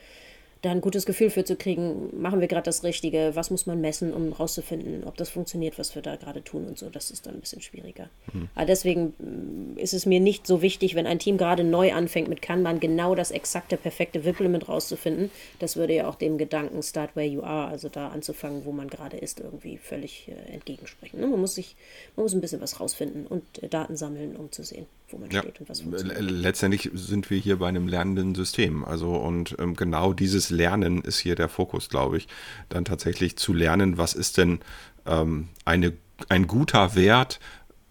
da 0.61 0.71
ein 0.71 0.81
gutes 0.81 1.05
Gefühl 1.05 1.29
für 1.29 1.45
zu 1.45 1.55
kriegen, 1.55 2.21
machen 2.21 2.41
wir 2.41 2.47
gerade 2.47 2.65
das 2.65 2.83
Richtige, 2.83 3.31
was 3.33 3.49
muss 3.49 3.65
man 3.65 3.79
messen, 3.79 4.13
um 4.13 4.33
rauszufinden, 4.33 5.05
ob 5.05 5.15
das 5.15 5.29
funktioniert, 5.29 5.79
was 5.79 5.95
wir 5.95 6.01
da 6.01 6.17
gerade 6.17 6.43
tun 6.43 6.65
und 6.65 6.77
so. 6.77 6.89
Das 6.89 7.11
ist 7.11 7.25
dann 7.25 7.35
ein 7.35 7.39
bisschen 7.39 7.61
schwieriger. 7.61 8.09
Mhm. 8.33 8.49
Aber 8.55 8.65
deswegen 8.65 9.13
mm, 9.19 9.77
ist 9.77 9.93
es 9.93 10.05
mir 10.05 10.19
nicht 10.19 10.45
so 10.45 10.61
wichtig, 10.61 10.95
wenn 10.95 11.07
ein 11.07 11.19
Team 11.19 11.37
gerade 11.37 11.63
neu 11.63 11.93
anfängt 11.93 12.27
mit 12.27 12.41
Kanban, 12.41 12.81
genau 12.81 13.15
das 13.15 13.31
exakte, 13.31 13.77
perfekte 13.77 14.25
WIP-Limit 14.25 14.67
rauszufinden. 14.67 15.31
Das 15.59 15.77
würde 15.77 15.95
ja 15.95 16.09
auch 16.09 16.15
dem 16.15 16.37
Gedanken 16.37 16.83
Start 16.83 17.15
Where 17.15 17.27
You 17.27 17.43
Are, 17.43 17.69
also 17.69 17.87
da 17.87 18.09
anzufangen, 18.09 18.65
wo 18.65 18.73
man 18.73 18.89
gerade 18.89 19.15
ist, 19.15 19.39
irgendwie 19.39 19.77
völlig 19.77 20.27
äh, 20.27 20.53
entgegensprechen. 20.53 21.21
Ne? 21.21 21.27
Man, 21.27 21.39
muss 21.39 21.55
sich, 21.55 21.77
man 22.17 22.25
muss 22.25 22.33
ein 22.33 22.41
bisschen 22.41 22.59
was 22.59 22.81
rausfinden 22.81 23.27
und 23.27 23.63
äh, 23.63 23.69
Daten 23.69 23.95
sammeln, 23.95 24.35
um 24.35 24.51
zu 24.51 24.63
sehen 24.63 24.87
wo 25.11 25.17
man 25.17 25.29
ja. 25.31 25.41
steht 25.41 25.59
und 25.59 25.69
was 25.69 25.81
funktioniert. 25.81 26.19
Letztendlich 26.21 26.89
sind 26.93 27.29
wir 27.29 27.37
hier 27.37 27.57
bei 27.57 27.67
einem 27.67 27.87
lernenden 27.87 28.35
System. 28.35 28.83
Also 28.83 29.15
und 29.15 29.55
ähm, 29.59 29.75
genau 29.75 30.13
dieses 30.13 30.48
Lernen 30.49 31.01
ist 31.01 31.19
hier 31.19 31.35
der 31.35 31.49
Fokus, 31.49 31.89
glaube 31.89 32.17
ich. 32.17 32.27
Dann 32.69 32.85
tatsächlich 32.85 33.37
zu 33.37 33.53
lernen, 33.53 33.97
was 33.97 34.13
ist 34.13 34.37
denn 34.37 34.59
ähm, 35.05 35.49
eine, 35.65 35.93
ein 36.29 36.47
guter 36.47 36.95
Wert, 36.95 37.39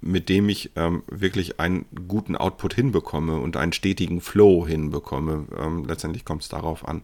mit 0.00 0.28
dem 0.28 0.48
ich 0.48 0.70
ähm, 0.76 1.02
wirklich 1.08 1.58
einen 1.58 1.86
guten 2.06 2.36
Output 2.36 2.74
hinbekomme 2.74 3.38
und 3.38 3.56
einen 3.56 3.72
stetigen 3.72 4.20
Flow 4.20 4.66
hinbekomme. 4.66 5.46
Ähm, 5.58 5.84
letztendlich 5.86 6.24
kommt 6.24 6.42
es 6.42 6.48
darauf 6.48 6.86
an. 6.86 7.02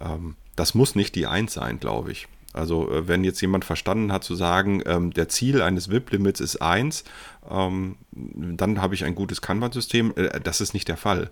Ähm, 0.00 0.36
das 0.56 0.74
muss 0.74 0.94
nicht 0.94 1.14
die 1.14 1.26
Eins 1.26 1.54
sein, 1.54 1.80
glaube 1.80 2.12
ich. 2.12 2.28
Also 2.52 2.90
äh, 2.90 3.08
wenn 3.08 3.24
jetzt 3.24 3.40
jemand 3.40 3.64
verstanden 3.64 4.12
hat 4.12 4.24
zu 4.24 4.34
sagen, 4.34 4.82
ähm, 4.86 5.12
der 5.12 5.28
Ziel 5.28 5.62
eines 5.62 5.90
VIP-Limits 5.90 6.40
ist 6.40 6.60
1, 6.60 7.04
ähm, 7.48 7.96
dann 8.12 8.82
habe 8.82 8.94
ich 8.94 9.04
ein 9.04 9.14
gutes 9.14 9.40
Kanban-System. 9.40 10.12
Äh, 10.16 10.40
das 10.40 10.60
ist 10.60 10.74
nicht 10.74 10.88
der 10.88 10.96
Fall, 10.96 11.30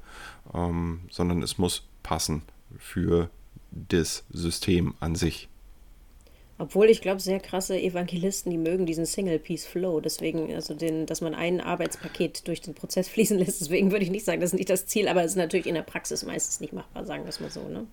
ähm, 0.54 1.00
sondern 1.10 1.42
es 1.42 1.58
muss 1.58 1.82
passen 2.02 2.42
für 2.78 3.30
das 3.70 4.24
System 4.30 4.94
an 5.00 5.14
sich. 5.14 5.48
Obwohl 6.60 6.90
ich 6.90 7.00
glaube, 7.00 7.20
sehr 7.20 7.38
krasse 7.38 7.80
Evangelisten, 7.80 8.50
die 8.50 8.58
mögen 8.58 8.84
diesen 8.84 9.06
Single-Piece-Flow. 9.06 10.00
Deswegen, 10.00 10.52
also 10.52 10.74
den, 10.74 11.06
dass 11.06 11.20
man 11.20 11.34
ein 11.34 11.60
Arbeitspaket 11.60 12.48
durch 12.48 12.60
den 12.60 12.74
Prozess 12.74 13.08
fließen 13.08 13.38
lässt. 13.38 13.60
Deswegen 13.60 13.92
würde 13.92 14.04
ich 14.04 14.10
nicht 14.10 14.24
sagen, 14.24 14.40
das 14.40 14.50
ist 14.50 14.58
nicht 14.58 14.70
das 14.70 14.86
Ziel, 14.86 15.06
aber 15.06 15.22
es 15.22 15.32
ist 15.32 15.36
natürlich 15.36 15.66
in 15.66 15.74
der 15.74 15.82
Praxis 15.82 16.24
meistens 16.24 16.60
nicht 16.60 16.72
machbar, 16.72 17.06
sagen 17.06 17.22
wir 17.22 17.28
es 17.28 17.38
mal 17.38 17.50
so. 17.50 17.68
Ne? 17.68 17.86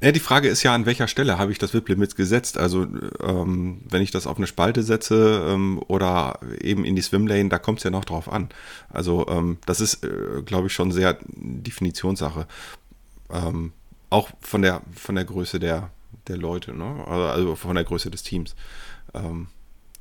Ja, 0.00 0.12
die 0.12 0.20
Frage 0.20 0.48
ist 0.48 0.62
ja, 0.62 0.74
an 0.74 0.86
welcher 0.86 1.08
Stelle 1.08 1.38
habe 1.38 1.50
ich 1.50 1.58
das 1.58 1.74
WIP-Limit 1.74 2.16
gesetzt? 2.16 2.56
Also, 2.56 2.86
ähm, 3.20 3.80
wenn 3.88 4.00
ich 4.00 4.12
das 4.12 4.26
auf 4.26 4.36
eine 4.36 4.46
Spalte 4.46 4.82
setze 4.82 5.46
ähm, 5.48 5.82
oder 5.88 6.38
eben 6.60 6.84
in 6.84 6.96
die 6.96 7.02
Swimlane, 7.02 7.48
da 7.48 7.58
kommt 7.58 7.78
es 7.78 7.84
ja 7.84 7.90
noch 7.90 8.04
drauf 8.04 8.30
an. 8.30 8.48
Also, 8.88 9.26
ähm, 9.28 9.58
das 9.66 9.80
ist, 9.80 10.04
äh, 10.04 10.42
glaube 10.44 10.68
ich, 10.68 10.72
schon 10.72 10.92
sehr 10.92 11.18
Definitionssache. 11.26 12.46
Ähm, 13.30 13.72
auch 14.14 14.28
von 14.40 14.62
der, 14.62 14.82
von 14.92 15.16
der 15.16 15.24
Größe 15.24 15.58
der, 15.58 15.90
der 16.28 16.36
Leute, 16.36 16.72
ne? 16.72 17.04
also, 17.06 17.24
also 17.24 17.56
von 17.56 17.74
der 17.74 17.84
Größe 17.84 18.10
des 18.10 18.22
Teams. 18.22 18.54
Ähm, 19.12 19.48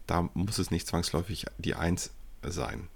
da 0.07 0.29
muss 0.33 0.59
es 0.59 0.71
nicht 0.71 0.87
zwangsläufig 0.87 1.45
die 1.57 1.75
Eins 1.75 2.11
sein. 2.43 2.87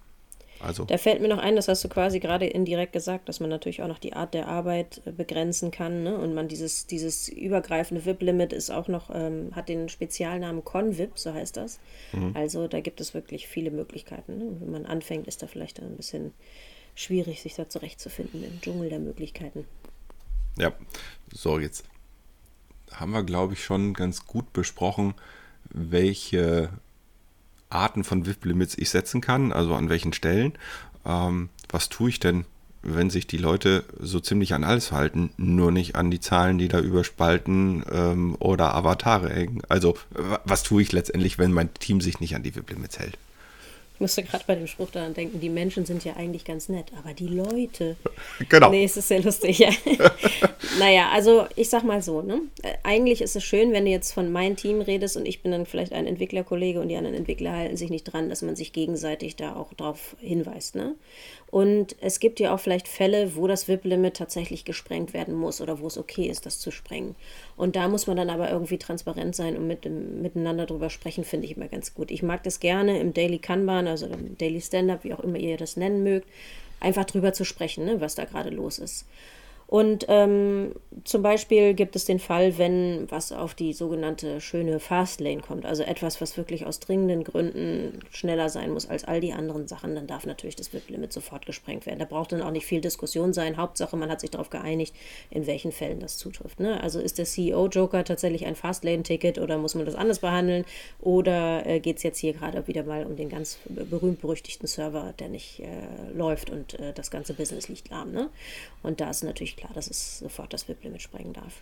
Also. 0.59 0.85
Da 0.85 0.97
fällt 0.97 1.21
mir 1.21 1.27
noch 1.27 1.37
ein, 1.37 1.55
das 1.55 1.67
hast 1.67 1.83
du 1.83 1.89
quasi 1.89 2.19
gerade 2.19 2.47
indirekt 2.47 2.93
gesagt, 2.93 3.29
dass 3.29 3.39
man 3.39 3.49
natürlich 3.49 3.83
auch 3.83 3.87
noch 3.87 3.99
die 3.99 4.13
Art 4.13 4.33
der 4.33 4.47
Arbeit 4.47 5.01
äh, 5.05 5.11
begrenzen 5.11 5.71
kann. 5.71 6.03
Ne? 6.03 6.17
Und 6.17 6.33
man 6.33 6.47
dieses, 6.47 6.87
dieses 6.87 7.29
übergreifende 7.29 8.05
VIP-Limit 8.05 8.53
ist 8.53 8.71
auch 8.71 8.87
noch, 8.87 9.11
ähm, 9.13 9.51
hat 9.55 9.69
den 9.69 9.89
Spezialnamen 9.89 10.63
Convip, 10.63 11.11
so 11.17 11.33
heißt 11.33 11.57
das. 11.57 11.79
Mhm. 12.13 12.31
Also 12.35 12.67
da 12.67 12.79
gibt 12.79 13.01
es 13.01 13.13
wirklich 13.13 13.47
viele 13.47 13.71
Möglichkeiten. 13.71 14.37
Ne? 14.37 14.45
Wenn 14.59 14.71
man 14.71 14.85
anfängt, 14.85 15.27
ist 15.27 15.43
da 15.43 15.47
vielleicht 15.47 15.79
ein 15.79 15.95
bisschen 15.95 16.33
schwierig, 16.95 17.43
sich 17.43 17.53
da 17.53 17.69
zurechtzufinden 17.69 18.43
im 18.43 18.59
Dschungel 18.59 18.89
der 18.89 18.99
Möglichkeiten. 18.99 19.65
Ja, 20.57 20.71
so 21.31 21.59
jetzt 21.59 21.85
haben 22.91 23.11
wir, 23.11 23.23
glaube 23.23 23.53
ich, 23.53 23.63
schon 23.63 23.93
ganz 23.93 24.25
gut 24.25 24.53
besprochen, 24.53 25.13
welche 25.69 26.69
Arten 27.69 28.03
von 28.03 28.25
WIP-Limits 28.25 28.77
ich 28.77 28.89
setzen 28.89 29.21
kann, 29.21 29.51
also 29.51 29.75
an 29.75 29.89
welchen 29.89 30.13
Stellen. 30.13 30.53
Ähm, 31.05 31.49
was 31.69 31.89
tue 31.89 32.09
ich 32.09 32.19
denn, 32.19 32.45
wenn 32.81 33.09
sich 33.09 33.27
die 33.27 33.37
Leute 33.37 33.83
so 33.99 34.19
ziemlich 34.19 34.53
an 34.53 34.63
alles 34.63 34.91
halten, 34.91 35.31
nur 35.37 35.71
nicht 35.71 35.95
an 35.95 36.09
die 36.09 36.19
Zahlen, 36.19 36.57
die 36.57 36.69
da 36.69 36.79
überspalten 36.79 37.83
ähm, 37.91 38.35
oder 38.39 38.73
Avatare 38.73 39.29
hängen? 39.29 39.61
Also 39.67 39.97
was 40.45 40.63
tue 40.63 40.81
ich 40.81 40.91
letztendlich, 40.91 41.37
wenn 41.37 41.51
mein 41.51 41.73
Team 41.73 42.01
sich 42.01 42.19
nicht 42.19 42.35
an 42.35 42.43
die 42.43 42.55
WIP-Limits 42.55 42.99
hält? 42.99 43.17
Ich 43.97 44.01
musste 44.01 44.21
gerade 44.21 44.43
bei 44.45 44.53
dem 44.53 44.67
Spruch 44.67 44.91
daran 44.91 45.15
denken, 45.15 45.39
die 45.39 45.49
Menschen 45.49 45.83
sind 45.87 46.05
ja 46.05 46.15
eigentlich 46.17 46.45
ganz 46.45 46.69
nett, 46.69 46.91
aber 46.99 47.15
die 47.15 47.25
Leute. 47.25 47.95
Genau. 48.47 48.69
Nee, 48.69 48.83
es 48.83 48.95
ist 48.95 49.07
sehr 49.07 49.23
lustig, 49.23 49.57
ja. 49.57 49.71
naja, 50.79 51.09
also 51.11 51.47
ich 51.55 51.67
sag 51.71 51.83
mal 51.83 52.03
so, 52.03 52.21
ne? 52.21 52.41
Äh, 52.61 52.73
eigentlich 52.83 53.21
ist 53.23 53.35
es 53.35 53.43
schön, 53.43 53.71
wenn 53.71 53.85
du 53.85 53.91
jetzt 53.91 54.11
von 54.11 54.31
meinem 54.31 54.55
Team 54.55 54.81
redest 54.81 55.17
und 55.17 55.25
ich 55.25 55.41
bin 55.41 55.51
dann 55.51 55.65
vielleicht 55.65 55.93
ein 55.93 56.05
Entwicklerkollege 56.05 56.79
und 56.79 56.89
die 56.89 56.95
anderen 56.95 57.15
Entwickler 57.15 57.53
halten 57.53 57.75
sich 57.75 57.89
nicht 57.89 58.03
dran, 58.03 58.29
dass 58.29 58.43
man 58.43 58.55
sich 58.55 58.71
gegenseitig 58.71 59.35
da 59.35 59.55
auch 59.55 59.73
drauf 59.73 60.15
hinweist, 60.19 60.75
ne? 60.75 60.93
Und 61.49 61.95
es 62.01 62.19
gibt 62.19 62.39
ja 62.41 62.53
auch 62.53 62.59
vielleicht 62.59 62.89
Fälle, 62.89 63.35
wo 63.35 63.47
das 63.47 63.69
WIP-Limit 63.69 64.17
tatsächlich 64.17 64.65
gesprengt 64.65 65.13
werden 65.13 65.33
muss 65.33 65.61
oder 65.61 65.79
wo 65.79 65.87
es 65.87 65.97
okay 65.97 66.27
ist, 66.27 66.45
das 66.45 66.59
zu 66.59 66.71
sprengen. 66.71 67.15
Und 67.55 67.77
da 67.77 67.87
muss 67.87 68.05
man 68.05 68.17
dann 68.17 68.29
aber 68.29 68.49
irgendwie 68.51 68.77
transparent 68.77 69.33
sein 69.35 69.55
und 69.55 69.65
mit, 69.65 69.85
miteinander 69.85 70.65
drüber 70.65 70.89
sprechen, 70.89 71.23
finde 71.23 71.45
ich 71.45 71.55
immer 71.55 71.69
ganz 71.69 71.93
gut. 71.93 72.11
Ich 72.11 72.21
mag 72.21 72.43
das 72.43 72.59
gerne 72.59 72.99
im 72.99 73.13
Daily 73.13 73.39
Kanban, 73.39 73.87
also 73.87 74.07
im 74.07 74.37
Daily 74.37 74.59
Stand-up, 74.59 75.05
wie 75.05 75.13
auch 75.13 75.21
immer 75.21 75.37
ihr 75.37 75.55
das 75.55 75.77
nennen 75.77 76.03
mögt, 76.03 76.27
einfach 76.81 77.05
drüber 77.05 77.31
zu 77.31 77.45
sprechen, 77.45 77.85
ne, 77.85 78.01
was 78.01 78.15
da 78.15 78.25
gerade 78.25 78.49
los 78.49 78.77
ist. 78.77 79.05
Und 79.67 80.05
ähm, 80.07 80.73
zum 81.03 81.21
Beispiel 81.21 81.73
gibt 81.73 81.97
es 81.97 82.05
den 82.05 82.19
Fall, 82.19 82.57
wenn 82.57 83.05
was 83.11 83.33
auf 83.33 83.53
die 83.53 83.73
sogenannte 83.73 84.39
schöne 84.39 84.79
Fastlane 84.79 85.41
kommt, 85.41 85.65
also 85.65 85.83
etwas, 85.83 86.21
was 86.21 86.37
wirklich 86.37 86.65
aus 86.65 86.79
dringenden 86.79 87.25
Gründen 87.25 87.99
schneller 88.09 88.47
sein 88.47 88.71
muss 88.71 88.87
als 88.87 89.03
all 89.03 89.19
die 89.19 89.33
anderen 89.33 89.67
Sachen, 89.67 89.93
dann 89.93 90.07
darf 90.07 90.25
natürlich 90.25 90.55
das 90.55 90.71
WIP-Limit 90.71 91.11
sofort 91.11 91.45
gesprengt 91.45 91.85
werden. 91.85 91.99
Da 91.99 92.05
braucht 92.05 92.31
dann 92.31 92.41
auch 92.41 92.51
nicht 92.51 92.65
viel 92.65 92.79
Diskussion 92.79 93.33
sein. 93.33 93.57
Hauptsache, 93.57 93.97
man 93.97 94.09
hat 94.09 94.21
sich 94.21 94.31
darauf 94.31 94.49
geeinigt, 94.49 94.95
in 95.29 95.47
welchen 95.47 95.73
Fällen 95.73 95.99
das 95.99 96.17
zutrifft. 96.17 96.61
Ne? 96.61 96.81
Also 96.81 97.01
ist 97.01 97.17
der 97.17 97.25
CEO-Joker 97.25 98.05
tatsächlich 98.05 98.45
ein 98.45 98.55
Fastlane-Ticket 98.55 99.37
oder 99.37 99.57
muss 99.57 99.75
man 99.75 99.85
das 99.85 99.95
anders 99.95 100.19
behandeln? 100.19 100.63
Oder 101.01 101.65
äh, 101.65 101.81
geht 101.81 101.97
es 101.97 102.03
jetzt 102.03 102.19
hier 102.19 102.31
gerade 102.31 102.65
wieder 102.67 102.83
mal 102.83 103.05
um 103.05 103.17
den 103.17 103.27
ganz 103.27 103.59
berühmt-berüchtigten 103.67 104.67
Server, 104.67 105.13
der 105.19 105.27
nicht 105.27 105.59
äh, 105.59 105.65
läuft 106.15 106.49
und 106.49 106.79
äh, 106.79 106.93
das 106.93 107.11
ganze 107.11 107.33
Business 107.33 107.67
liegt 107.67 107.89
lahm? 107.89 108.13
Ne? 108.13 108.29
Und 108.81 109.01
da 109.01 109.09
ist 109.09 109.25
natürlich 109.25 109.56
klar, 109.57 109.71
dass 109.73 109.89
es 109.89 110.19
sofort 110.19 110.53
das 110.53 110.69
WIP-Limit 110.69 111.01
sprengen 111.01 111.33
darf. 111.33 111.55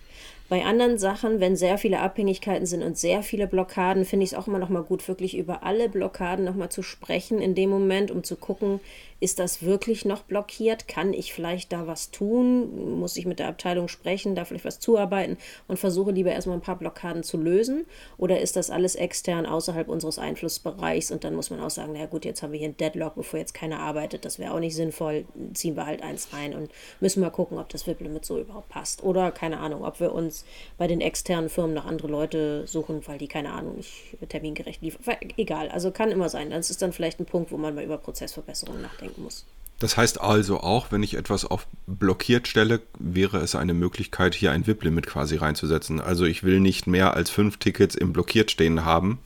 Bei 0.50 0.64
anderen 0.64 0.98
Sachen, 0.98 1.40
wenn 1.40 1.56
sehr 1.56 1.78
viele 1.78 2.00
Abhängigkeiten 2.00 2.68
sind 2.68 2.84
und 2.84 2.98
sehr 2.98 3.24
viele 3.24 3.48
Blockaden, 3.48 4.06
finde 4.06 4.26
ich 4.26 4.34
es 4.34 4.38
auch 4.38 4.48
immer 4.48 4.60
noch 4.60 4.70
mal 4.70 4.84
gut, 4.84 5.08
wirklich 5.08 5.36
über 5.36 5.64
alle 5.64 5.90
Blockaden 5.90 6.46
noch 6.46 6.56
mal 6.56 6.70
zu 6.70 6.84
sprechen 6.84 7.42
in 7.42 7.56
dem 7.56 7.70
Moment, 7.70 8.12
um 8.12 8.24
zu 8.24 8.36
gucken, 8.36 8.80
ist 9.20 9.40
das 9.40 9.64
wirklich 9.64 10.04
noch 10.04 10.24
blockiert? 10.24 10.88
Kann 10.88 11.14
ich 11.14 11.34
vielleicht 11.34 11.72
da 11.72 11.88
was 11.88 12.12
tun? 12.12 13.00
Muss 13.00 13.16
ich 13.16 13.26
mit 13.26 13.40
der 13.40 13.48
Abteilung 13.48 13.88
sprechen, 13.88 14.36
da 14.36 14.44
vielleicht 14.44 14.66
was 14.66 14.80
zuarbeiten 14.80 15.38
und 15.68 15.80
versuche 15.80 16.12
lieber 16.12 16.32
erstmal 16.32 16.58
ein 16.58 16.62
paar 16.62 16.78
Blockaden 16.78 17.24
zu 17.24 17.38
lösen? 17.38 17.86
Oder 18.18 18.42
ist 18.42 18.56
das 18.56 18.70
alles 18.70 18.96
extern 18.96 19.46
außerhalb 19.46 19.88
unseres 19.88 20.20
Einflussbereichs 20.20 21.12
und 21.12 21.24
dann 21.24 21.36
muss 21.36 21.50
man 21.50 21.62
auch 21.62 21.70
sagen, 21.70 21.94
na 21.98 22.06
gut, 22.08 22.26
jetzt 22.26 22.44
haben 22.44 22.52
wir 22.52 22.60
hier 22.60 22.70
ein 22.70 22.78
Deadlock, 22.78 23.16
bevor 23.16 23.40
jetzt 23.40 23.54
keiner 23.54 23.80
arbeitet, 23.80 24.26
das 24.26 24.38
wäre 24.38 24.54
auch 24.54 24.60
nicht 24.60 24.76
sinnvoll, 24.76 25.26
ziehen 25.54 25.78
wir 25.78 25.86
halt 25.86 26.02
eins 26.02 26.34
rein 26.34 26.54
und 26.54 26.70
müssen 27.00 27.22
mal 27.22 27.30
gucken, 27.30 27.58
ob 27.58 27.70
das 27.70 27.88
WIP-Limit 27.88 28.26
so 28.26 28.40
überhaupt 28.40 28.70
passt. 28.70 29.04
Oder 29.04 29.32
keine 29.32 29.60
Ahnung, 29.60 29.86
ob 29.86 30.02
wir 30.02 30.14
uns 30.14 30.46
bei 30.78 30.88
den 30.88 31.00
externen 31.00 31.50
Firmen 31.50 31.74
noch 31.74 31.86
andere 31.86 32.10
Leute 32.10 32.68
suchen, 32.68 33.02
weil 33.08 33.18
die, 33.18 33.28
keine 33.28 33.54
Ahnung, 33.54 33.78
nicht 33.78 34.18
termingerecht 34.28 34.82
liefern. 34.82 35.16
Egal, 35.38 35.70
also 35.70 35.92
kann 35.92 36.12
immer 36.12 36.28
sein. 36.28 36.50
Das 36.50 36.70
ist 36.70 36.82
dann 36.82 36.92
vielleicht 36.92 37.20
ein 37.20 37.26
Punkt, 37.26 37.52
wo 37.52 37.58
man 37.58 37.76
mal 37.76 37.84
über 37.84 37.98
Prozessverbesserungen 37.98 38.82
nachdenken 39.06 39.24
muss. 39.24 39.46
Das 39.80 39.98
heißt 39.98 40.22
also 40.22 40.62
auch, 40.62 40.92
wenn 40.92 41.04
ich 41.04 41.16
etwas 41.16 41.44
auf 41.44 41.68
blockiert 41.86 42.48
stelle, 42.48 42.82
wäre 42.98 43.40
es 43.40 43.56
eine 43.56 43.74
Möglichkeit, 43.74 44.34
hier 44.34 44.52
ein 44.52 44.66
VIP-Limit 44.66 45.06
quasi 45.06 45.36
reinzusetzen. 45.36 46.00
Also 46.00 46.24
ich 46.26 46.44
will 46.44 46.62
nicht 46.62 46.88
mehr 46.88 47.14
als 47.14 47.30
fünf 47.30 47.58
Tickets 47.58 47.96
im 47.96 48.14
blockiert 48.14 48.52
stehen 48.52 48.86
haben. 48.86 49.20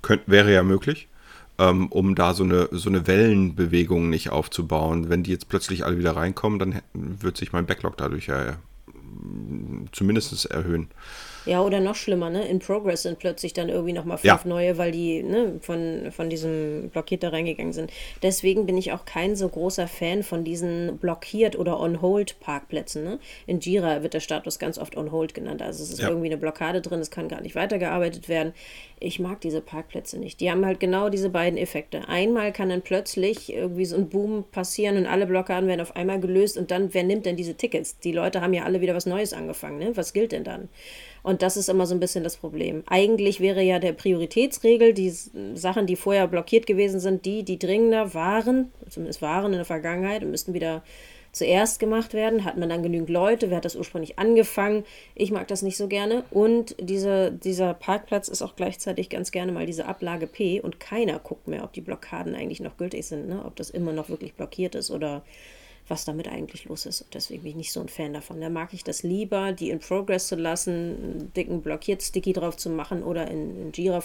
Könnt, 0.00 0.22
wäre 0.26 0.52
ja 0.52 0.62
möglich, 0.62 1.08
ähm, 1.58 1.88
um 1.88 2.14
da 2.14 2.34
so 2.34 2.44
eine, 2.44 2.68
so 2.70 2.88
eine 2.88 3.08
Wellenbewegung 3.08 4.10
nicht 4.10 4.30
aufzubauen. 4.30 5.08
Wenn 5.08 5.24
die 5.24 5.32
jetzt 5.32 5.48
plötzlich 5.48 5.84
alle 5.84 5.98
wieder 5.98 6.14
reinkommen, 6.14 6.60
dann 6.60 6.80
wird 6.92 7.36
sich 7.36 7.52
mein 7.52 7.66
Backlog 7.66 7.96
dadurch 7.96 8.26
ja 8.26 8.56
zumindest 9.90 10.44
erhöhen. 10.46 10.88
Ja, 11.46 11.62
oder 11.62 11.80
noch 11.80 11.94
schlimmer, 11.94 12.30
ne? 12.30 12.46
In 12.46 12.58
Progress 12.58 13.02
sind 13.02 13.18
plötzlich 13.18 13.52
dann 13.52 13.68
irgendwie 13.68 13.92
nochmal 13.92 14.18
fünf 14.18 14.44
ja. 14.44 14.48
neue, 14.48 14.78
weil 14.78 14.92
die 14.92 15.22
ne, 15.22 15.58
von, 15.60 16.10
von 16.10 16.30
diesem 16.30 16.88
Blockiert 16.90 17.22
da 17.22 17.28
reingegangen 17.28 17.72
sind. 17.72 17.92
Deswegen 18.22 18.66
bin 18.66 18.78
ich 18.78 18.92
auch 18.92 19.04
kein 19.04 19.36
so 19.36 19.48
großer 19.48 19.86
Fan 19.86 20.22
von 20.22 20.44
diesen 20.44 20.98
Blockiert- 20.98 21.56
oder 21.56 21.80
On-Hold-Parkplätzen. 21.80 23.04
Ne? 23.04 23.18
In 23.46 23.60
Jira 23.60 24.02
wird 24.02 24.14
der 24.14 24.20
Status 24.20 24.58
ganz 24.58 24.78
oft 24.78 24.96
On-Hold 24.96 25.34
genannt. 25.34 25.60
Also 25.60 25.82
es 25.82 25.90
ist 25.90 26.00
ja. 26.00 26.08
irgendwie 26.08 26.28
eine 26.28 26.38
Blockade 26.38 26.80
drin, 26.80 27.00
es 27.00 27.10
kann 27.10 27.28
gar 27.28 27.42
nicht 27.42 27.54
weitergearbeitet 27.54 28.28
werden. 28.28 28.54
Ich 29.00 29.20
mag 29.20 29.40
diese 29.42 29.60
Parkplätze 29.60 30.18
nicht. 30.18 30.40
Die 30.40 30.50
haben 30.50 30.64
halt 30.64 30.80
genau 30.80 31.10
diese 31.10 31.28
beiden 31.28 31.58
Effekte. 31.58 32.08
Einmal 32.08 32.52
kann 32.52 32.70
dann 32.70 32.80
plötzlich 32.80 33.52
irgendwie 33.52 33.84
so 33.84 33.96
ein 33.96 34.08
Boom 34.08 34.44
passieren 34.50 34.96
und 34.96 35.06
alle 35.06 35.26
Blockaden 35.26 35.68
werden 35.68 35.82
auf 35.82 35.94
einmal 35.94 36.20
gelöst 36.20 36.56
und 36.56 36.70
dann, 36.70 36.94
wer 36.94 37.02
nimmt 37.02 37.26
denn 37.26 37.36
diese 37.36 37.54
Tickets? 37.54 37.98
Die 37.98 38.12
Leute 38.12 38.40
haben 38.40 38.54
ja 38.54 38.64
alle 38.64 38.80
wieder 38.80 38.94
was 38.94 39.04
Neues 39.04 39.34
angefangen. 39.34 39.78
Ne? 39.78 39.94
Was 39.94 40.14
gilt 40.14 40.32
denn 40.32 40.44
dann? 40.44 40.68
Und 41.24 41.40
das 41.40 41.56
ist 41.56 41.70
immer 41.70 41.86
so 41.86 41.94
ein 41.94 42.00
bisschen 42.00 42.22
das 42.22 42.36
Problem. 42.36 42.84
Eigentlich 42.86 43.40
wäre 43.40 43.62
ja 43.62 43.78
der 43.78 43.94
Prioritätsregel, 43.94 44.92
die 44.92 45.10
Sachen, 45.54 45.86
die 45.86 45.96
vorher 45.96 46.28
blockiert 46.28 46.66
gewesen 46.66 47.00
sind, 47.00 47.24
die, 47.24 47.42
die 47.42 47.58
dringender 47.58 48.12
waren, 48.12 48.70
zumindest 48.90 49.22
waren 49.22 49.46
in 49.46 49.58
der 49.58 49.64
Vergangenheit 49.64 50.22
und 50.22 50.30
müssten 50.30 50.52
wieder 50.52 50.82
zuerst 51.32 51.80
gemacht 51.80 52.12
werden. 52.12 52.44
Hat 52.44 52.58
man 52.58 52.68
dann 52.68 52.82
genügend 52.82 53.08
Leute? 53.08 53.48
Wer 53.48 53.56
hat 53.56 53.64
das 53.64 53.74
ursprünglich 53.74 54.18
angefangen? 54.18 54.84
Ich 55.14 55.30
mag 55.30 55.48
das 55.48 55.62
nicht 55.62 55.78
so 55.78 55.88
gerne. 55.88 56.24
Und 56.30 56.76
diese, 56.78 57.32
dieser 57.32 57.72
Parkplatz 57.72 58.28
ist 58.28 58.42
auch 58.42 58.54
gleichzeitig 58.54 59.08
ganz 59.08 59.30
gerne 59.30 59.50
mal 59.50 59.64
diese 59.64 59.86
Ablage 59.86 60.26
P 60.26 60.60
und 60.60 60.78
keiner 60.78 61.18
guckt 61.20 61.48
mehr, 61.48 61.64
ob 61.64 61.72
die 61.72 61.80
Blockaden 61.80 62.34
eigentlich 62.34 62.60
noch 62.60 62.76
gültig 62.76 63.06
sind, 63.06 63.28
ne? 63.28 63.42
ob 63.46 63.56
das 63.56 63.70
immer 63.70 63.92
noch 63.92 64.10
wirklich 64.10 64.34
blockiert 64.34 64.74
ist 64.74 64.90
oder 64.90 65.22
was 65.88 66.04
damit 66.04 66.28
eigentlich 66.28 66.64
los 66.64 66.86
ist. 66.86 67.02
Und 67.02 67.14
deswegen 67.14 67.42
bin 67.42 67.50
ich 67.50 67.56
nicht 67.56 67.72
so 67.72 67.80
ein 67.80 67.88
Fan 67.88 68.14
davon. 68.14 68.40
Da 68.40 68.48
mag 68.48 68.72
ich 68.72 68.84
das 68.84 69.02
lieber, 69.02 69.52
die 69.52 69.70
in 69.70 69.80
Progress 69.80 70.28
zu 70.28 70.36
lassen, 70.36 70.72
einen 70.72 71.32
dicken 71.34 71.60
Blockiert-Sticky 71.60 72.32
drauf 72.32 72.56
zu 72.56 72.70
machen 72.70 73.02
oder 73.02 73.30
in, 73.30 73.60
in 73.60 73.72
Jira 73.72 74.02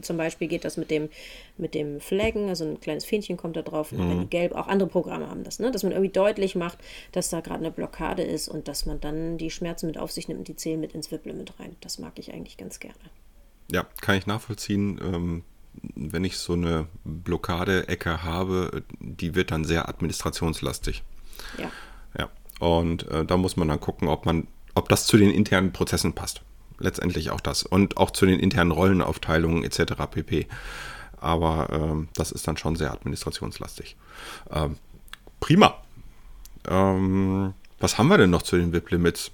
zum 0.00 0.16
Beispiel 0.16 0.48
geht 0.48 0.64
das 0.64 0.76
mit 0.76 0.90
dem, 0.90 1.08
mit 1.56 1.74
dem 1.74 2.00
Flaggen, 2.00 2.48
also 2.48 2.64
ein 2.64 2.80
kleines 2.80 3.04
Fähnchen 3.04 3.36
kommt 3.36 3.56
da 3.56 3.62
drauf, 3.62 3.92
mhm. 3.92 4.10
wenn 4.10 4.20
die 4.20 4.26
gelb, 4.26 4.52
auch 4.54 4.68
andere 4.68 4.88
Programme 4.88 5.28
haben 5.28 5.44
das, 5.44 5.58
ne? 5.58 5.70
dass 5.70 5.82
man 5.82 5.92
irgendwie 5.92 6.12
deutlich 6.12 6.54
macht, 6.54 6.78
dass 7.12 7.30
da 7.30 7.40
gerade 7.40 7.60
eine 7.60 7.70
Blockade 7.70 8.22
ist 8.22 8.48
und 8.48 8.68
dass 8.68 8.84
man 8.84 9.00
dann 9.00 9.38
die 9.38 9.50
Schmerzen 9.50 9.86
mit 9.86 9.96
auf 9.96 10.12
sich 10.12 10.28
nimmt 10.28 10.40
und 10.40 10.48
die 10.48 10.56
zählen 10.56 10.80
mit 10.80 10.92
ins 10.92 11.10
WIP-Limit 11.10 11.58
rein. 11.58 11.76
Das 11.80 11.98
mag 11.98 12.18
ich 12.18 12.32
eigentlich 12.32 12.58
ganz 12.58 12.78
gerne. 12.78 12.94
Ja, 13.70 13.86
kann 14.00 14.18
ich 14.18 14.26
nachvollziehen. 14.26 15.00
Ähm 15.02 15.44
wenn 15.94 16.24
ich 16.24 16.36
so 16.36 16.52
eine 16.52 16.86
Blockade-Ecke 17.04 18.22
habe, 18.22 18.82
die 19.00 19.34
wird 19.34 19.50
dann 19.50 19.64
sehr 19.64 19.88
administrationslastig. 19.88 21.02
Ja. 21.58 21.70
Ja. 22.18 22.28
Und 22.60 23.08
äh, 23.08 23.24
da 23.24 23.36
muss 23.36 23.56
man 23.56 23.68
dann 23.68 23.80
gucken, 23.80 24.08
ob 24.08 24.26
man, 24.26 24.46
ob 24.74 24.88
das 24.88 25.06
zu 25.06 25.16
den 25.16 25.30
internen 25.30 25.72
Prozessen 25.72 26.12
passt. 26.12 26.42
Letztendlich 26.78 27.30
auch 27.30 27.40
das. 27.40 27.62
Und 27.62 27.96
auch 27.96 28.10
zu 28.10 28.26
den 28.26 28.40
internen 28.40 28.72
Rollenaufteilungen 28.72 29.64
etc. 29.64 29.94
pp. 30.10 30.46
Aber 31.20 31.68
ähm, 31.70 32.08
das 32.14 32.32
ist 32.32 32.48
dann 32.48 32.56
schon 32.56 32.76
sehr 32.76 32.92
administrationslastig. 32.92 33.96
Ähm, 34.50 34.76
prima. 35.38 35.76
Ähm, 36.68 37.54
was 37.78 37.98
haben 37.98 38.08
wir 38.08 38.18
denn 38.18 38.30
noch 38.30 38.42
zu 38.42 38.56
den 38.56 38.72
VIP-Limits? 38.72 39.30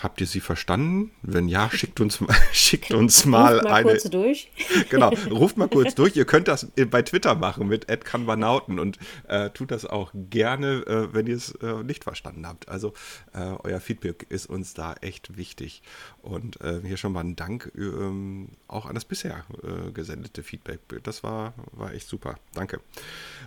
Habt 0.00 0.22
ihr 0.22 0.26
sie 0.26 0.40
verstanden? 0.40 1.10
Wenn 1.20 1.46
ja, 1.46 1.68
schickt 1.70 2.00
uns, 2.00 2.20
schickt 2.52 2.92
uns 2.92 3.26
mal, 3.26 3.52
ruft 3.54 3.64
mal 3.64 3.72
eine. 3.72 3.90
Kurz 3.90 4.04
durch. 4.04 4.50
genau, 4.88 5.10
ruft 5.30 5.58
mal 5.58 5.68
kurz 5.68 5.94
durch. 5.94 6.16
Ihr 6.16 6.24
könnt 6.24 6.48
das 6.48 6.68
bei 6.90 7.02
Twitter 7.02 7.34
machen 7.34 7.68
mit 7.68 7.86
Kanbanauten 8.04 8.78
und 8.78 8.98
äh, 9.28 9.50
tut 9.50 9.70
das 9.70 9.84
auch 9.84 10.10
gerne, 10.14 10.86
äh, 10.86 11.12
wenn 11.12 11.26
ihr 11.26 11.36
es 11.36 11.54
äh, 11.56 11.84
nicht 11.84 12.04
verstanden 12.04 12.46
habt. 12.46 12.70
Also 12.70 12.94
äh, 13.34 13.40
euer 13.62 13.78
Feedback 13.78 14.24
ist 14.30 14.46
uns 14.46 14.72
da 14.72 14.94
echt 15.02 15.36
wichtig. 15.36 15.82
Und 16.22 16.58
äh, 16.62 16.80
hier 16.82 16.96
schon 16.96 17.12
mal 17.12 17.20
ein 17.20 17.36
Dank 17.36 17.70
ähm, 17.76 18.48
auch 18.68 18.86
an 18.86 18.94
das 18.94 19.04
bisher 19.04 19.44
äh, 19.62 19.90
gesendete 19.92 20.42
Feedback. 20.42 20.80
Das 21.02 21.22
war, 21.22 21.52
war 21.72 21.92
echt 21.92 22.08
super. 22.08 22.36
Danke. 22.54 22.80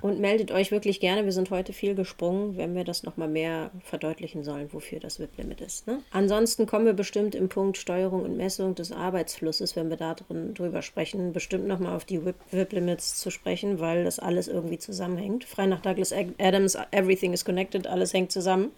Und 0.02 0.20
meldet 0.20 0.52
euch 0.52 0.70
wirklich 0.70 1.00
gerne. 1.00 1.26
Wir 1.26 1.32
sind 1.32 1.50
heute 1.50 1.74
viel 1.74 1.96
gesprungen, 1.96 2.58
wenn 2.58 2.76
wir 2.76 2.84
das 2.84 3.02
nochmal 3.02 3.28
mehr 3.28 3.72
verdeutlichen 3.84 4.44
sollen, 4.44 4.72
wofür 4.72 5.00
das 5.00 5.20
WIP-Limit 5.20 5.62
ist. 5.62 5.88
Ne? 5.88 6.00
Ansonsten 6.12 6.42
Ansonsten 6.43 6.65
kommen 6.65 6.86
wir 6.86 6.91
bestimmt 6.91 7.36
im 7.36 7.47
Punkt 7.47 7.77
Steuerung 7.77 8.21
und 8.23 8.36
Messung 8.36 8.75
des 8.75 8.91
Arbeitsflusses, 8.91 9.77
wenn 9.77 9.89
wir 9.89 9.95
da 9.95 10.13
drin, 10.13 10.53
drüber 10.53 10.82
sprechen, 10.82 11.32
bestimmt 11.32 11.67
nochmal 11.67 11.95
auf 11.95 12.03
die 12.03 12.19
WIP-Limits 12.25 13.15
zu 13.15 13.32
sprechen, 13.32 13.79
weil 13.79 14.03
das 14.03 14.19
alles 14.19 14.49
irgendwie 14.49 14.77
zusammenhängt. 14.77 15.45
Frei 15.45 15.67
nach 15.67 15.79
Douglas 15.79 16.12
Adams, 16.12 16.77
everything 16.91 17.32
is 17.32 17.45
connected, 17.45 17.88
alles 17.88 18.13
hängt 18.13 18.34
zusammen. 18.34 18.71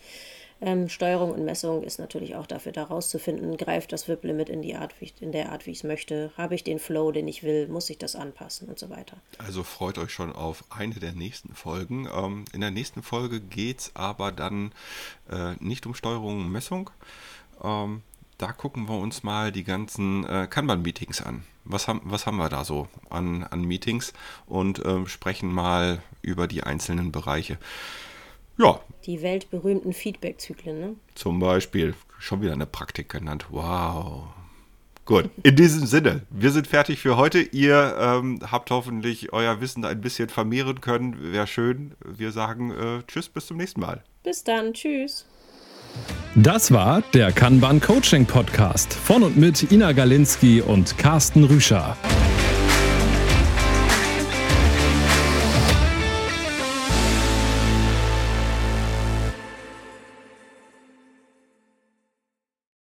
Ähm, 0.62 0.90
Steuerung 0.90 1.32
und 1.32 1.44
Messung 1.44 1.82
ist 1.82 1.98
natürlich 1.98 2.36
auch 2.36 2.46
dafür, 2.46 2.72
da 2.72 2.84
rauszufinden, 2.84 3.58
greift 3.58 3.92
das 3.92 4.08
WIP-Limit 4.08 4.50
in, 4.50 4.62
in 4.62 5.32
der 5.32 5.52
Art, 5.52 5.66
wie 5.66 5.72
ich 5.72 5.78
es 5.78 5.84
möchte, 5.84 6.32
habe 6.38 6.54
ich 6.54 6.64
den 6.64 6.78
Flow, 6.78 7.12
den 7.12 7.28
ich 7.28 7.42
will, 7.42 7.68
muss 7.68 7.90
ich 7.90 7.98
das 7.98 8.16
anpassen 8.16 8.70
und 8.70 8.78
so 8.78 8.92
weiter. 8.92 9.18
Also 9.40 9.64
freut 9.64 9.98
euch 9.98 10.12
schon 10.12 10.32
auf 10.32 10.64
eine 10.70 10.94
der 10.94 11.14
nächsten 11.14 11.56
Folgen. 11.56 12.08
Ähm, 12.16 12.46
in 12.54 12.62
der 12.62 12.70
nächsten 12.70 13.02
Folge 13.02 13.42
geht 13.42 13.80
es 13.80 13.92
aber 13.96 14.32
dann 14.32 14.72
äh, 15.32 15.56
nicht 15.60 15.88
um 15.88 15.96
Steuerung 15.96 16.42
und 16.42 16.52
Messung. 16.52 16.92
Ähm, 17.64 18.02
da 18.38 18.52
gucken 18.52 18.88
wir 18.90 18.98
uns 18.98 19.24
mal 19.24 19.52
die 19.52 19.64
ganzen 19.64 20.26
äh, 20.26 20.48
Kanban-Meetings 20.50 21.22
an. 21.22 21.44
Was 21.64 21.88
haben, 21.88 22.02
was 22.04 22.26
haben 22.26 22.38
wir 22.38 22.50
da 22.50 22.64
so 22.64 22.88
an, 23.10 23.44
an 23.44 23.64
Meetings 23.64 24.14
und 24.46 24.80
äh, 24.86 25.06
sprechen 25.08 25.52
mal 25.52 26.02
über 26.22 26.48
die 26.48 26.64
einzelnen 26.64 27.12
Bereiche. 27.12 27.58
Ja. 28.58 28.80
Die 29.06 29.22
weltberühmten 29.22 29.94
Feedback-Zyklen, 29.94 30.80
ne? 30.80 30.96
Zum 31.16 31.40
Beispiel. 31.40 31.96
Schon 32.20 32.42
wieder 32.42 32.54
eine 32.54 32.66
Praktik 32.66 33.10
genannt. 33.10 33.48
Wow. 33.50 34.28
Gut, 35.06 35.30
in 35.44 35.56
diesem 35.56 35.86
Sinne, 35.86 36.24
wir 36.32 36.50
sind 36.50 36.66
fertig 36.66 37.00
für 37.00 37.16
heute. 37.16 37.40
Ihr 37.40 37.96
ähm, 38.00 38.40
habt 38.50 38.72
hoffentlich 38.72 39.32
euer 39.34 39.62
Wissen 39.62 39.86
ein 39.86 40.02
bisschen 40.02 40.30
vermehren 40.30 40.82
können. 40.82 41.32
Wäre 41.32 41.46
schön. 41.46 41.94
Wir 42.04 42.32
sagen 42.32 42.72
äh, 42.72 43.04
Tschüss, 43.06 43.30
bis 43.30 43.46
zum 43.46 43.58
nächsten 43.58 43.82
Mal. 43.82 44.04
Bis 44.24 44.44
dann, 44.44 44.74
Tschüss. 44.74 45.28
Das 46.36 46.72
war 46.72 47.02
der 47.14 47.32
Kanban 47.32 47.80
Coaching 47.80 48.26
Podcast 48.26 48.94
von 48.94 49.24
und 49.24 49.38
mit 49.38 49.72
Ina 49.72 49.94
Galinski 49.94 50.62
und 50.62 50.98
Carsten 50.98 51.46
Rüscher. 51.46 51.96